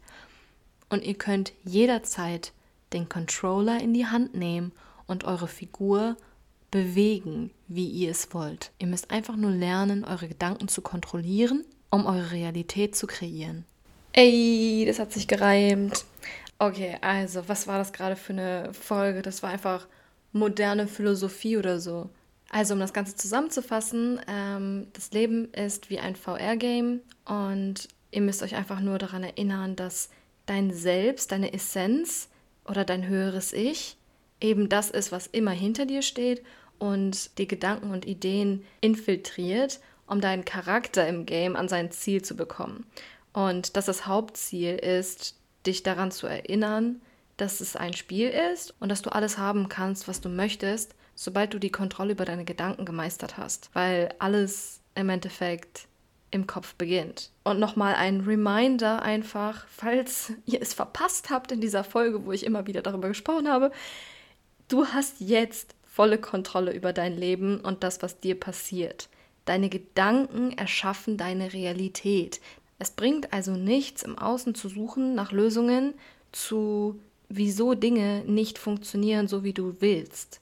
Und 0.90 1.02
ihr 1.02 1.14
könnt 1.14 1.54
jederzeit 1.64 2.52
den 2.92 3.08
Controller 3.08 3.80
in 3.80 3.94
die 3.94 4.08
Hand 4.08 4.34
nehmen 4.34 4.72
und 5.06 5.24
eure 5.24 5.48
Figur 5.48 6.18
bewegen, 6.70 7.50
wie 7.66 7.88
ihr 7.88 8.10
es 8.10 8.34
wollt. 8.34 8.70
Ihr 8.78 8.86
müsst 8.86 9.10
einfach 9.10 9.36
nur 9.36 9.52
lernen, 9.52 10.04
eure 10.04 10.28
Gedanken 10.28 10.68
zu 10.68 10.82
kontrollieren, 10.82 11.64
um 11.88 12.04
eure 12.04 12.30
Realität 12.32 12.94
zu 12.94 13.06
kreieren. 13.06 13.64
Ey, 14.12 14.84
das 14.86 14.98
hat 14.98 15.12
sich 15.12 15.26
gereimt. 15.26 16.04
Okay, 16.58 16.98
also, 17.00 17.48
was 17.48 17.66
war 17.66 17.78
das 17.78 17.94
gerade 17.94 18.16
für 18.16 18.34
eine 18.34 18.74
Folge? 18.74 19.22
Das 19.22 19.42
war 19.42 19.48
einfach 19.48 19.86
moderne 20.32 20.86
Philosophie 20.86 21.56
oder 21.56 21.80
so. 21.80 22.10
Also 22.50 22.74
um 22.74 22.80
das 22.80 22.92
Ganze 22.92 23.14
zusammenzufassen, 23.14 24.20
ähm, 24.26 24.88
das 24.92 25.12
Leben 25.12 25.52
ist 25.52 25.88
wie 25.90 26.00
ein 26.00 26.16
VR-Game 26.16 27.00
und 27.24 27.88
ihr 28.10 28.20
müsst 28.20 28.42
euch 28.42 28.56
einfach 28.56 28.80
nur 28.80 28.98
daran 28.98 29.22
erinnern, 29.22 29.76
dass 29.76 30.10
dein 30.46 30.72
Selbst, 30.72 31.30
deine 31.30 31.52
Essenz 31.52 32.28
oder 32.64 32.84
dein 32.84 33.06
höheres 33.06 33.52
Ich 33.52 33.96
eben 34.40 34.68
das 34.68 34.90
ist, 34.90 35.12
was 35.12 35.26
immer 35.26 35.52
hinter 35.52 35.86
dir 35.86 36.02
steht 36.02 36.42
und 36.78 37.38
die 37.38 37.46
Gedanken 37.46 37.90
und 37.90 38.06
Ideen 38.06 38.64
infiltriert, 38.80 39.80
um 40.06 40.20
deinen 40.20 40.44
Charakter 40.44 41.06
im 41.06 41.26
Game 41.26 41.56
an 41.56 41.68
sein 41.68 41.90
Ziel 41.90 42.22
zu 42.22 42.34
bekommen. 42.34 42.86
Und 43.32 43.76
dass 43.76 43.84
das 43.84 44.06
Hauptziel 44.06 44.74
ist, 44.74 45.36
dich 45.66 45.82
daran 45.82 46.10
zu 46.10 46.26
erinnern, 46.26 47.00
dass 47.40 47.60
es 47.60 47.76
ein 47.76 47.94
Spiel 47.94 48.28
ist 48.28 48.74
und 48.80 48.88
dass 48.88 49.02
du 49.02 49.10
alles 49.10 49.38
haben 49.38 49.68
kannst, 49.68 50.08
was 50.08 50.20
du 50.20 50.28
möchtest, 50.28 50.94
sobald 51.14 51.54
du 51.54 51.58
die 51.58 51.72
Kontrolle 51.72 52.12
über 52.12 52.24
deine 52.24 52.44
Gedanken 52.44 52.84
gemeistert 52.84 53.36
hast. 53.36 53.70
Weil 53.72 54.14
alles 54.18 54.80
im 54.94 55.08
Endeffekt 55.08 55.86
im 56.30 56.46
Kopf 56.46 56.74
beginnt. 56.74 57.30
Und 57.42 57.58
nochmal 57.58 57.94
ein 57.94 58.20
Reminder 58.20 59.02
einfach, 59.02 59.66
falls 59.68 60.32
ihr 60.46 60.62
es 60.62 60.74
verpasst 60.74 61.30
habt 61.30 61.50
in 61.52 61.60
dieser 61.60 61.84
Folge, 61.84 62.24
wo 62.24 62.32
ich 62.32 62.44
immer 62.44 62.66
wieder 62.66 62.82
darüber 62.82 63.08
gesprochen 63.08 63.48
habe, 63.48 63.72
du 64.68 64.86
hast 64.86 65.16
jetzt 65.20 65.74
volle 65.82 66.18
Kontrolle 66.18 66.72
über 66.72 66.92
dein 66.92 67.16
Leben 67.16 67.60
und 67.60 67.82
das, 67.82 68.02
was 68.02 68.20
dir 68.20 68.38
passiert. 68.38 69.08
Deine 69.44 69.68
Gedanken 69.68 70.52
erschaffen 70.56 71.16
deine 71.16 71.52
Realität. 71.52 72.40
Es 72.78 72.90
bringt 72.92 73.32
also 73.32 73.52
nichts, 73.52 74.04
im 74.04 74.16
Außen 74.16 74.54
zu 74.54 74.68
suchen 74.68 75.14
nach 75.14 75.32
Lösungen 75.32 75.94
zu, 76.32 77.00
wieso 77.30 77.74
Dinge 77.74 78.24
nicht 78.26 78.58
funktionieren, 78.58 79.28
so 79.28 79.42
wie 79.42 79.54
du 79.54 79.76
willst. 79.80 80.40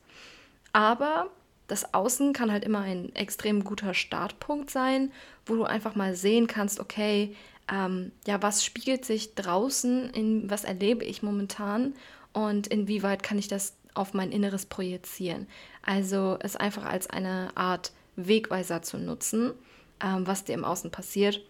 Aber 0.73 1.31
das 1.69 1.95
Außen 1.95 2.33
kann 2.33 2.51
halt 2.51 2.65
immer 2.65 2.81
ein 2.81 3.15
extrem 3.15 3.63
guter 3.63 3.95
Startpunkt 3.95 4.71
sein, 4.71 5.13
wo 5.47 5.55
du 5.55 5.65
einfach 5.65 5.95
mal 5.95 6.17
sehen 6.17 6.47
kannst, 6.47 6.81
okay, 6.81 7.37
ähm, 7.71 8.13
ja, 8.27 8.43
was 8.43 8.65
spiegelt 8.65 9.05
sich 9.05 9.35
draußen, 9.35 10.11
in 10.11 10.51
was 10.51 10.65
erlebe 10.65 11.05
ich 11.05 11.23
momentan 11.23 11.95
und 12.33 12.67
inwieweit 12.67 13.23
kann 13.23 13.39
ich 13.39 13.49
das 13.49 13.77
auf 13.95 14.15
mein 14.15 14.33
Inneres 14.33 14.67
projizieren. 14.67 15.47
Also 15.83 16.39
es 16.41 16.57
einfach 16.57 16.85
als 16.85 17.11
eine 17.11 17.51
Art 17.55 17.93
Wegweiser 18.17 18.83
zu 18.83 18.97
nutzen, 18.97 19.53
ähm, 20.03 20.27
was 20.27 20.45
dir 20.45 20.55
im 20.55 20.65
Außen 20.65 20.91
passiert, 20.91 21.43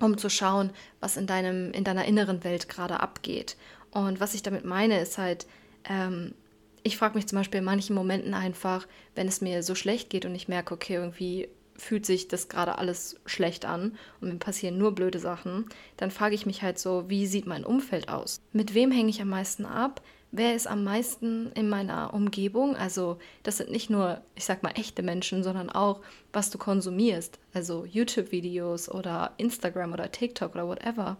um 0.00 0.16
zu 0.16 0.30
schauen, 0.30 0.70
was 1.00 1.16
in, 1.16 1.26
deinem, 1.26 1.72
in 1.72 1.84
deiner 1.84 2.04
inneren 2.04 2.44
Welt 2.44 2.68
gerade 2.68 3.00
abgeht. 3.00 3.56
Und 3.92 4.20
was 4.20 4.34
ich 4.34 4.42
damit 4.42 4.64
meine, 4.64 5.00
ist 5.00 5.18
halt, 5.18 5.46
ähm, 5.88 6.34
ich 6.82 6.96
frage 6.96 7.16
mich 7.16 7.26
zum 7.26 7.38
Beispiel 7.38 7.58
in 7.58 7.64
manchen 7.64 7.94
Momenten 7.94 8.34
einfach, 8.34 8.86
wenn 9.14 9.28
es 9.28 9.40
mir 9.40 9.62
so 9.62 9.74
schlecht 9.74 10.10
geht 10.10 10.24
und 10.24 10.34
ich 10.34 10.48
merke, 10.48 10.74
okay, 10.74 10.94
irgendwie 10.94 11.48
fühlt 11.76 12.06
sich 12.06 12.28
das 12.28 12.48
gerade 12.48 12.78
alles 12.78 13.16
schlecht 13.26 13.64
an 13.64 13.96
und 14.20 14.28
mir 14.28 14.38
passieren 14.38 14.78
nur 14.78 14.94
blöde 14.94 15.18
Sachen, 15.18 15.66
dann 15.96 16.10
frage 16.10 16.34
ich 16.34 16.46
mich 16.46 16.62
halt 16.62 16.78
so, 16.78 17.08
wie 17.08 17.26
sieht 17.26 17.46
mein 17.46 17.64
Umfeld 17.64 18.08
aus? 18.08 18.40
Mit 18.52 18.74
wem 18.74 18.90
hänge 18.90 19.08
ich 19.10 19.22
am 19.22 19.30
meisten 19.30 19.64
ab? 19.64 20.02
Wer 20.32 20.54
ist 20.54 20.68
am 20.68 20.84
meisten 20.84 21.50
in 21.52 21.68
meiner 21.68 22.14
Umgebung? 22.14 22.76
Also 22.76 23.18
das 23.42 23.56
sind 23.56 23.70
nicht 23.70 23.90
nur, 23.90 24.20
ich 24.36 24.44
sag 24.44 24.62
mal, 24.62 24.72
echte 24.76 25.02
Menschen, 25.02 25.42
sondern 25.42 25.70
auch, 25.70 26.02
was 26.32 26.50
du 26.50 26.58
konsumierst. 26.58 27.40
Also 27.52 27.84
YouTube-Videos 27.84 28.88
oder 28.88 29.32
Instagram 29.38 29.92
oder 29.92 30.12
TikTok 30.12 30.54
oder 30.54 30.68
whatever. 30.68 31.16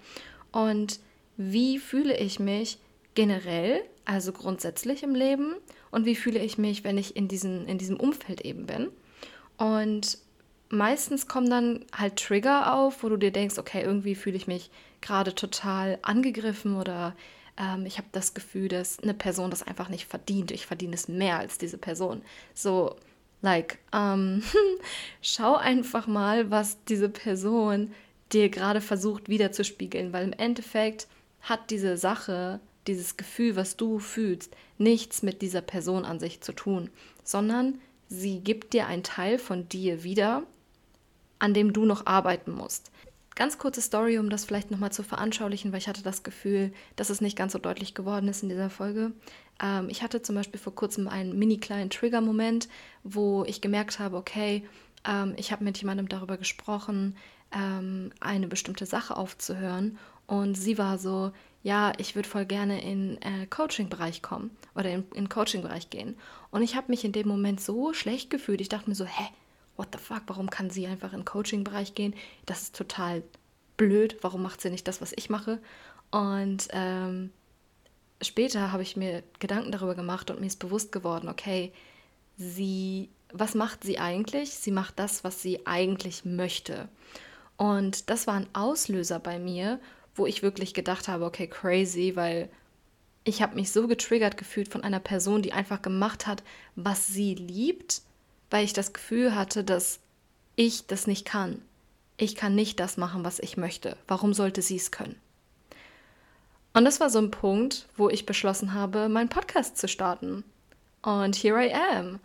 Und 0.53 1.01
wie 1.43 1.79
fühle 1.79 2.15
ich 2.19 2.39
mich 2.39 2.79
generell, 3.15 3.83
also 4.05 4.31
grundsätzlich 4.31 5.03
im 5.03 5.15
Leben 5.15 5.55
und 5.91 6.05
wie 6.05 6.15
fühle 6.15 6.39
ich 6.39 6.59
mich, 6.59 6.85
wenn 6.85 6.99
ich 6.99 7.17
in, 7.17 7.29
diesen, 7.29 7.67
in 7.67 7.79
diesem 7.79 7.99
Umfeld 7.99 8.43
eben 8.43 8.67
bin. 8.67 8.89
Und 9.57 10.19
meistens 10.69 11.29
kommen 11.29 11.49
dann 11.49 11.87
halt 11.97 12.17
Trigger 12.17 12.75
auf, 12.75 13.03
wo 13.03 13.09
du 13.09 13.17
dir 13.17 13.31
denkst, 13.31 13.57
okay, 13.57 13.83
irgendwie 13.83 14.15
fühle 14.15 14.37
ich 14.37 14.47
mich 14.47 14.71
gerade 15.01 15.35
total 15.35 15.99
angegriffen 16.03 16.77
oder 16.77 17.17
ähm, 17.57 17.87
ich 17.87 17.97
habe 17.97 18.09
das 18.13 18.35
Gefühl, 18.35 18.69
dass 18.69 18.99
eine 19.01 19.15
Person 19.15 19.51
das 19.51 19.63
einfach 19.63 19.89
nicht 19.89 20.07
verdient. 20.07 20.51
Ich 20.51 20.67
verdiene 20.67 20.95
es 20.95 21.09
mehr 21.09 21.39
als 21.39 21.57
diese 21.57 21.79
Person. 21.79 22.21
So, 22.53 22.97
like, 23.41 23.79
ähm, 23.95 24.43
schau 25.23 25.57
einfach 25.57 26.07
mal, 26.07 26.51
was 26.51 26.85
diese 26.85 27.09
Person 27.09 27.95
dir 28.31 28.51
gerade 28.51 28.83
versucht 28.83 29.31
wiederzuspiegeln, 29.31 30.13
weil 30.13 30.25
im 30.25 30.35
Endeffekt 30.35 31.09
hat 31.41 31.71
diese 31.71 31.97
Sache, 31.97 32.61
dieses 32.87 33.17
Gefühl, 33.17 33.57
was 33.57 33.77
du 33.77 33.99
fühlst, 33.99 34.57
nichts 34.79 35.23
mit 35.23 35.43
dieser 35.43 35.61
Person 35.61 36.05
an 36.05 36.21
sich 36.21 36.41
zu 36.41 36.53
tun, 36.53 36.91
sondern 37.25 37.79
sie 38.09 38.41
gibt 38.41 38.73
dir 38.73 38.87
einen 38.87 39.03
Teil 39.03 39.39
von 39.39 39.69
dir 39.69 40.03
wieder, 40.03 40.43
an 41.39 41.55
dem 41.55 41.73
du 41.73 41.85
noch 41.85 42.07
arbeiten 42.07 42.53
musst. 42.53 42.91
Ganz 43.37 43.59
kurze 43.59 43.81
Story, 43.81 44.19
um 44.19 44.29
das 44.29 44.45
vielleicht 44.45 44.71
nochmal 44.71 44.93
zu 44.93 45.03
veranschaulichen, 45.03 45.73
weil 45.73 45.79
ich 45.79 45.89
hatte 45.89 46.03
das 46.03 46.23
Gefühl, 46.23 46.73
dass 46.97 47.11
es 47.11 47.21
nicht 47.21 47.39
ganz 47.39 47.53
so 47.53 47.59
deutlich 47.59 47.95
geworden 47.95 48.29
ist 48.29 48.43
in 48.43 48.49
dieser 48.49 48.69
Folge. 48.69 49.13
Ähm, 49.63 49.89
ich 49.89 50.03
hatte 50.03 50.21
zum 50.21 50.35
Beispiel 50.35 50.61
vor 50.61 50.75
kurzem 50.75 51.09
einen 51.09 51.39
mini 51.39 51.59
kleinen 51.59 51.91
Trigger-Moment, 51.91 52.69
wo 53.03 53.45
ich 53.47 53.61
gemerkt 53.61 53.99
habe, 53.99 54.17
okay, 54.17 54.67
ähm, 55.07 55.35
ich 55.37 55.53
habe 55.53 55.65
mit 55.65 55.79
jemandem 55.79 56.09
darüber 56.09 56.37
gesprochen, 56.37 57.17
ähm, 57.53 58.13
eine 58.21 58.49
bestimmte 58.49 58.85
Sache 58.85 59.17
aufzuhören. 59.17 59.99
Und 60.31 60.55
sie 60.55 60.79
war 60.79 60.97
so, 60.97 61.33
ja, 61.65 61.93
ich 61.99 62.15
würde 62.15 62.29
voll 62.29 62.45
gerne 62.45 62.81
in 62.81 63.21
äh, 63.21 63.47
Coaching-Bereich 63.47 64.23
kommen 64.23 64.57
oder 64.77 64.89
in, 64.89 65.05
in 65.13 65.29
Coaching-Bereich 65.29 65.91
gehen. 65.91 66.17
Und 66.53 66.63
ich 66.63 66.77
habe 66.77 66.87
mich 66.87 67.05
in 67.05 67.11
dem 67.11 67.27
Moment 67.27 67.61
so 67.61 67.93
schlecht 67.93 68.31
gefühlt. 68.31 68.61
Ich 68.61 68.69
dachte 68.69 68.89
mir 68.89 68.95
so, 68.95 69.05
hä, 69.05 69.25
what 69.77 69.89
the 69.93 69.99
fuck, 69.99 70.23
warum 70.29 70.49
kann 70.49 70.71
sie 70.71 70.87
einfach 70.87 71.13
in 71.15 71.25
Coaching-Bereich 71.25 71.97
gehen? 71.97 72.15
Das 72.47 72.63
ist 72.63 72.77
total 72.77 73.25
blöd, 73.77 74.19
warum 74.21 74.43
macht 74.43 74.61
sie 74.61 74.71
nicht 74.71 74.87
das, 74.87 75.01
was 75.01 75.13
ich 75.17 75.31
mache? 75.31 75.59
Und 76.13 76.69
ähm, 76.71 77.33
später 78.23 78.71
habe 78.71 78.85
ich 78.85 78.97
mir 78.97 79.25
Gedanken 79.41 79.73
darüber 79.73 79.97
gemacht 79.97 80.31
und 80.31 80.39
mir 80.39 80.47
ist 80.47 80.61
bewusst 80.61 80.93
geworden, 80.93 81.29
okay, 81.29 81.73
sie, 82.37 83.09
was 83.33 83.57
macht 83.57 83.83
sie 83.83 83.99
eigentlich? 83.99 84.51
Sie 84.51 84.71
macht 84.71 84.97
das, 85.01 85.25
was 85.25 85.43
sie 85.43 85.67
eigentlich 85.67 86.25
möchte. 86.25 86.89
Und 87.57 88.11
das 88.11 88.29
war 88.29 88.35
ein 88.35 88.47
Auslöser 88.53 89.19
bei 89.19 89.41
mir, 89.41 89.81
wo 90.15 90.27
ich 90.27 90.43
wirklich 90.43 90.75
gedacht 90.75 91.09
habe, 91.09 91.25
okay, 91.25 91.47
crazy, 91.47 92.17
weil 92.17 92.49
ich 93.25 93.43
habe 93.43 93.55
mich 93.55 93.71
so 93.71 93.87
getriggert 93.87 94.37
gefühlt 94.37 94.69
von 94.69 94.83
einer 94.83 95.01
Person, 95.01 95.43
die 95.43 95.53
einfach 95.53 95.83
gemacht 95.83 96.27
hat, 96.27 96.43
was 96.75 97.07
sie 97.07 97.35
liebt 97.35 98.03
weil 98.51 98.65
ich 98.65 98.73
das 98.73 98.93
Gefühl 98.93 99.35
hatte, 99.35 99.65
dass 99.65 100.01
ich 100.57 100.87
das 100.87 101.07
nicht 101.07 101.25
kann. 101.25 101.63
Ich 102.17 102.35
kann 102.35 102.55
nicht 102.55 102.81
das 102.81 102.97
machen, 102.97 103.25
was 103.25 103.39
ich 103.39 103.57
möchte. 103.57 103.97
Warum 104.07 104.35
sollte 104.35 104.61
sie 104.61 104.77
es 104.77 104.91
können? 104.91 105.17
Und 106.75 106.85
das 106.85 107.01
war 107.01 107.09
so 107.09 107.19
ein 107.19 107.31
Punkt, 107.31 107.89
wo 107.97 108.11
ich 108.11 108.27
beschlossen 108.27 108.75
habe, 108.75 109.09
meinen 109.09 109.29
Podcast 109.29 109.79
zu 109.79 109.89
starten. 109.89 110.45
Und 111.03 111.35
here 111.37 111.65
I 111.65 111.73
am. 111.73 112.21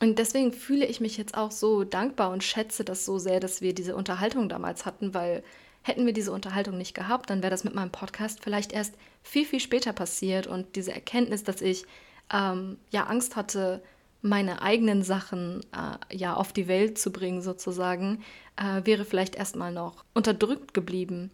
Und 0.00 0.18
deswegen 0.18 0.52
fühle 0.52 0.86
ich 0.86 1.00
mich 1.00 1.16
jetzt 1.16 1.36
auch 1.36 1.50
so 1.50 1.84
dankbar 1.84 2.30
und 2.30 2.44
schätze 2.44 2.84
das 2.84 3.04
so 3.04 3.18
sehr, 3.18 3.40
dass 3.40 3.60
wir 3.60 3.74
diese 3.74 3.96
Unterhaltung 3.96 4.48
damals 4.48 4.86
hatten, 4.86 5.14
weil 5.14 5.42
hätten 5.84 6.06
wir 6.06 6.14
diese 6.14 6.32
Unterhaltung 6.32 6.78
nicht 6.78 6.94
gehabt, 6.94 7.28
dann 7.28 7.42
wäre 7.42 7.50
das 7.50 7.62
mit 7.62 7.74
meinem 7.74 7.92
Podcast 7.92 8.42
vielleicht 8.42 8.72
erst 8.72 8.94
viel, 9.22 9.44
viel 9.44 9.60
später 9.60 9.92
passiert. 9.92 10.46
Und 10.46 10.76
diese 10.76 10.92
Erkenntnis, 10.92 11.44
dass 11.44 11.60
ich 11.60 11.84
ähm, 12.32 12.78
ja 12.90 13.04
Angst 13.04 13.36
hatte, 13.36 13.82
meine 14.22 14.62
eigenen 14.62 15.02
Sachen 15.02 15.60
äh, 15.72 16.16
ja 16.16 16.34
auf 16.34 16.54
die 16.54 16.68
Welt 16.68 16.98
zu 16.98 17.12
bringen 17.12 17.42
sozusagen, 17.42 18.24
äh, 18.56 18.86
wäre 18.86 19.04
vielleicht 19.04 19.36
erstmal 19.36 19.72
noch 19.72 20.06
unterdrückt 20.14 20.72
geblieben. 20.72 21.30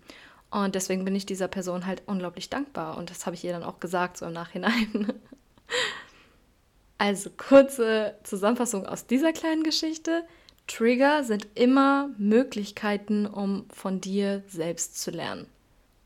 Und 0.51 0.75
deswegen 0.75 1.05
bin 1.05 1.15
ich 1.15 1.27
dieser 1.27 1.47
Person 1.47 1.87
halt 1.87 2.03
unglaublich 2.07 2.51
dankbar. 2.51 2.99
Und 2.99 3.09
das 3.11 3.27
habe 3.27 3.37
ich 3.37 3.45
ihr 3.45 3.53
dann 3.53 3.63
auch 3.63 3.79
gesagt, 3.79 4.17
so 4.17 4.27
im 4.27 4.33
Nachhinein. 4.33 5.13
also 6.99 7.31
kurze 7.37 8.17
Zusammenfassung 8.25 8.85
aus 8.85 9.07
dieser 9.07 9.33
kleinen 9.33 9.63
Geschichte. 9.63 10.25
Trigger 10.71 11.25
sind 11.25 11.49
immer 11.57 12.11
Möglichkeiten, 12.17 13.27
um 13.27 13.65
von 13.71 14.01
dir 14.01 14.45
selbst 14.47 15.01
zu 15.01 15.11
lernen. 15.11 15.47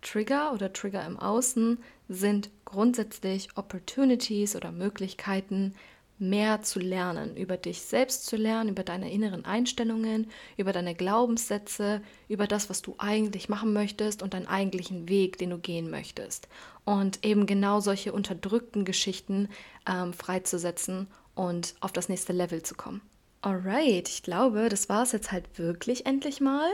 Trigger 0.00 0.54
oder 0.54 0.72
Trigger 0.72 1.04
im 1.06 1.18
Außen 1.18 1.78
sind 2.08 2.48
grundsätzlich 2.64 3.48
Opportunities 3.56 4.56
oder 4.56 4.72
Möglichkeiten, 4.72 5.74
mehr 6.18 6.62
zu 6.62 6.80
lernen, 6.80 7.36
über 7.36 7.58
dich 7.58 7.82
selbst 7.82 8.24
zu 8.24 8.36
lernen, 8.36 8.70
über 8.70 8.84
deine 8.84 9.12
inneren 9.12 9.44
Einstellungen, 9.44 10.30
über 10.56 10.72
deine 10.72 10.94
Glaubenssätze, 10.94 12.00
über 12.28 12.46
das, 12.46 12.70
was 12.70 12.80
du 12.80 12.94
eigentlich 12.96 13.50
machen 13.50 13.74
möchtest 13.74 14.22
und 14.22 14.32
deinen 14.32 14.48
eigentlichen 14.48 15.10
Weg, 15.10 15.36
den 15.36 15.50
du 15.50 15.58
gehen 15.58 15.90
möchtest. 15.90 16.48
Und 16.86 17.22
eben 17.22 17.44
genau 17.44 17.80
solche 17.80 18.14
unterdrückten 18.14 18.86
Geschichten 18.86 19.50
ähm, 19.86 20.14
freizusetzen 20.14 21.08
und 21.34 21.74
auf 21.80 21.92
das 21.92 22.08
nächste 22.08 22.32
Level 22.32 22.62
zu 22.62 22.74
kommen. 22.74 23.02
Alright, 23.44 24.08
ich 24.08 24.22
glaube, 24.22 24.70
das 24.70 24.88
war 24.88 25.02
es 25.02 25.12
jetzt 25.12 25.30
halt 25.30 25.58
wirklich 25.58 26.06
endlich 26.06 26.40
mal. 26.40 26.70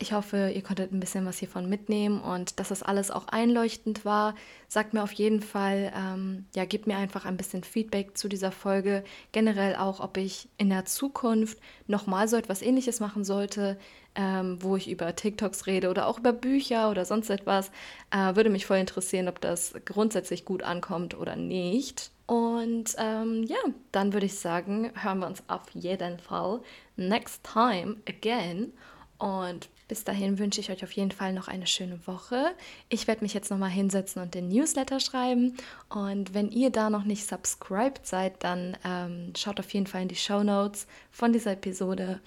Ich 0.00 0.12
hoffe, 0.12 0.50
ihr 0.52 0.62
konntet 0.64 0.92
ein 0.92 0.98
bisschen 0.98 1.24
was 1.24 1.38
hiervon 1.38 1.68
mitnehmen 1.68 2.20
und 2.20 2.58
dass 2.58 2.70
das 2.70 2.82
alles 2.82 3.12
auch 3.12 3.28
einleuchtend 3.28 4.04
war. 4.04 4.34
Sagt 4.66 4.94
mir 4.94 5.04
auf 5.04 5.12
jeden 5.12 5.40
Fall, 5.40 5.92
ähm, 5.94 6.46
ja, 6.56 6.64
gebt 6.64 6.88
mir 6.88 6.96
einfach 6.96 7.24
ein 7.24 7.36
bisschen 7.36 7.62
Feedback 7.62 8.18
zu 8.18 8.28
dieser 8.28 8.50
Folge. 8.50 9.04
Generell 9.30 9.76
auch, 9.76 10.00
ob 10.00 10.16
ich 10.16 10.48
in 10.58 10.70
der 10.70 10.86
Zukunft 10.86 11.58
nochmal 11.86 12.26
so 12.26 12.36
etwas 12.36 12.62
ähnliches 12.62 12.98
machen 12.98 13.22
sollte, 13.22 13.78
ähm, 14.16 14.60
wo 14.60 14.74
ich 14.74 14.90
über 14.90 15.14
TikToks 15.14 15.66
rede 15.68 15.88
oder 15.88 16.08
auch 16.08 16.18
über 16.18 16.32
Bücher 16.32 16.90
oder 16.90 17.04
sonst 17.04 17.30
etwas. 17.30 17.70
Äh, 18.10 18.34
würde 18.34 18.50
mich 18.50 18.66
voll 18.66 18.78
interessieren, 18.78 19.28
ob 19.28 19.40
das 19.40 19.72
grundsätzlich 19.84 20.44
gut 20.44 20.64
ankommt 20.64 21.16
oder 21.16 21.36
nicht. 21.36 22.10
Und 22.28 22.94
ähm, 22.98 23.44
ja, 23.44 23.56
dann 23.90 24.12
würde 24.12 24.26
ich 24.26 24.38
sagen, 24.38 24.92
hören 25.02 25.20
wir 25.20 25.26
uns 25.26 25.42
auf 25.48 25.62
jeden 25.72 26.18
Fall 26.18 26.60
next 26.94 27.42
time 27.42 27.96
again. 28.06 28.74
Und 29.16 29.70
bis 29.88 30.04
dahin 30.04 30.38
wünsche 30.38 30.60
ich 30.60 30.70
euch 30.70 30.84
auf 30.84 30.92
jeden 30.92 31.10
Fall 31.10 31.32
noch 31.32 31.48
eine 31.48 31.66
schöne 31.66 32.06
Woche. 32.06 32.50
Ich 32.90 33.06
werde 33.06 33.22
mich 33.22 33.32
jetzt 33.32 33.50
nochmal 33.50 33.70
hinsetzen 33.70 34.20
und 34.20 34.34
den 34.34 34.48
Newsletter 34.48 35.00
schreiben. 35.00 35.56
Und 35.88 36.34
wenn 36.34 36.50
ihr 36.50 36.68
da 36.68 36.90
noch 36.90 37.04
nicht 37.04 37.26
subscribed 37.26 38.06
seid, 38.06 38.44
dann 38.44 38.76
ähm, 38.84 39.32
schaut 39.34 39.58
auf 39.58 39.72
jeden 39.72 39.86
Fall 39.86 40.02
in 40.02 40.08
die 40.08 40.14
Show 40.14 40.42
Notes 40.42 40.86
von 41.10 41.32
dieser 41.32 41.52
Episode. 41.52 42.20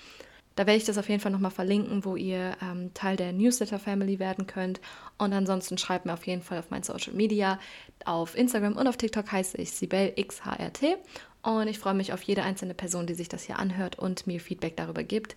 Da 0.56 0.66
werde 0.66 0.78
ich 0.78 0.86
das 0.86 0.98
auf 0.98 1.08
jeden 1.10 1.22
Fall 1.22 1.32
nochmal 1.32 1.52
verlinken, 1.52 2.04
wo 2.04 2.16
ihr 2.16 2.56
ähm, 2.62 2.94
Teil 2.94 3.16
der 3.16 3.32
Newsletter-Family 3.34 4.20
werden 4.20 4.48
könnt. 4.48 4.82
Und 5.18 5.34
ansonsten 5.34 5.78
schreibt 5.78 6.06
mir 6.06 6.14
auf 6.14 6.28
jeden 6.28 6.42
Fall 6.42 6.60
auf 6.60 6.70
mein 6.70 6.84
Social 6.84 7.14
Media. 7.14 7.60
Auf 8.06 8.38
Instagram 8.38 8.76
und 8.76 8.88
auf 8.88 8.98
TikTok 8.98 9.32
heiße 9.32 9.58
ich 9.58 9.72
SibelXHRT. 9.72 10.98
Und 11.44 11.68
ich 11.68 11.80
freue 11.80 11.94
mich 11.94 12.14
auf 12.14 12.22
jede 12.22 12.44
einzelne 12.44 12.74
Person, 12.74 13.08
die 13.08 13.14
sich 13.14 13.30
das 13.30 13.44
hier 13.44 13.58
anhört 13.58 13.98
und 13.98 14.28
mir 14.28 14.40
Feedback 14.40 14.78
darüber 14.78 15.04
gibt. 15.04 15.36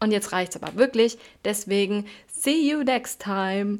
Und 0.00 0.10
jetzt 0.10 0.32
reicht 0.32 0.56
es 0.56 0.62
aber 0.62 0.76
wirklich. 0.76 1.18
Deswegen, 1.44 2.06
see 2.26 2.70
you 2.70 2.82
next 2.82 3.22
time. 3.22 3.78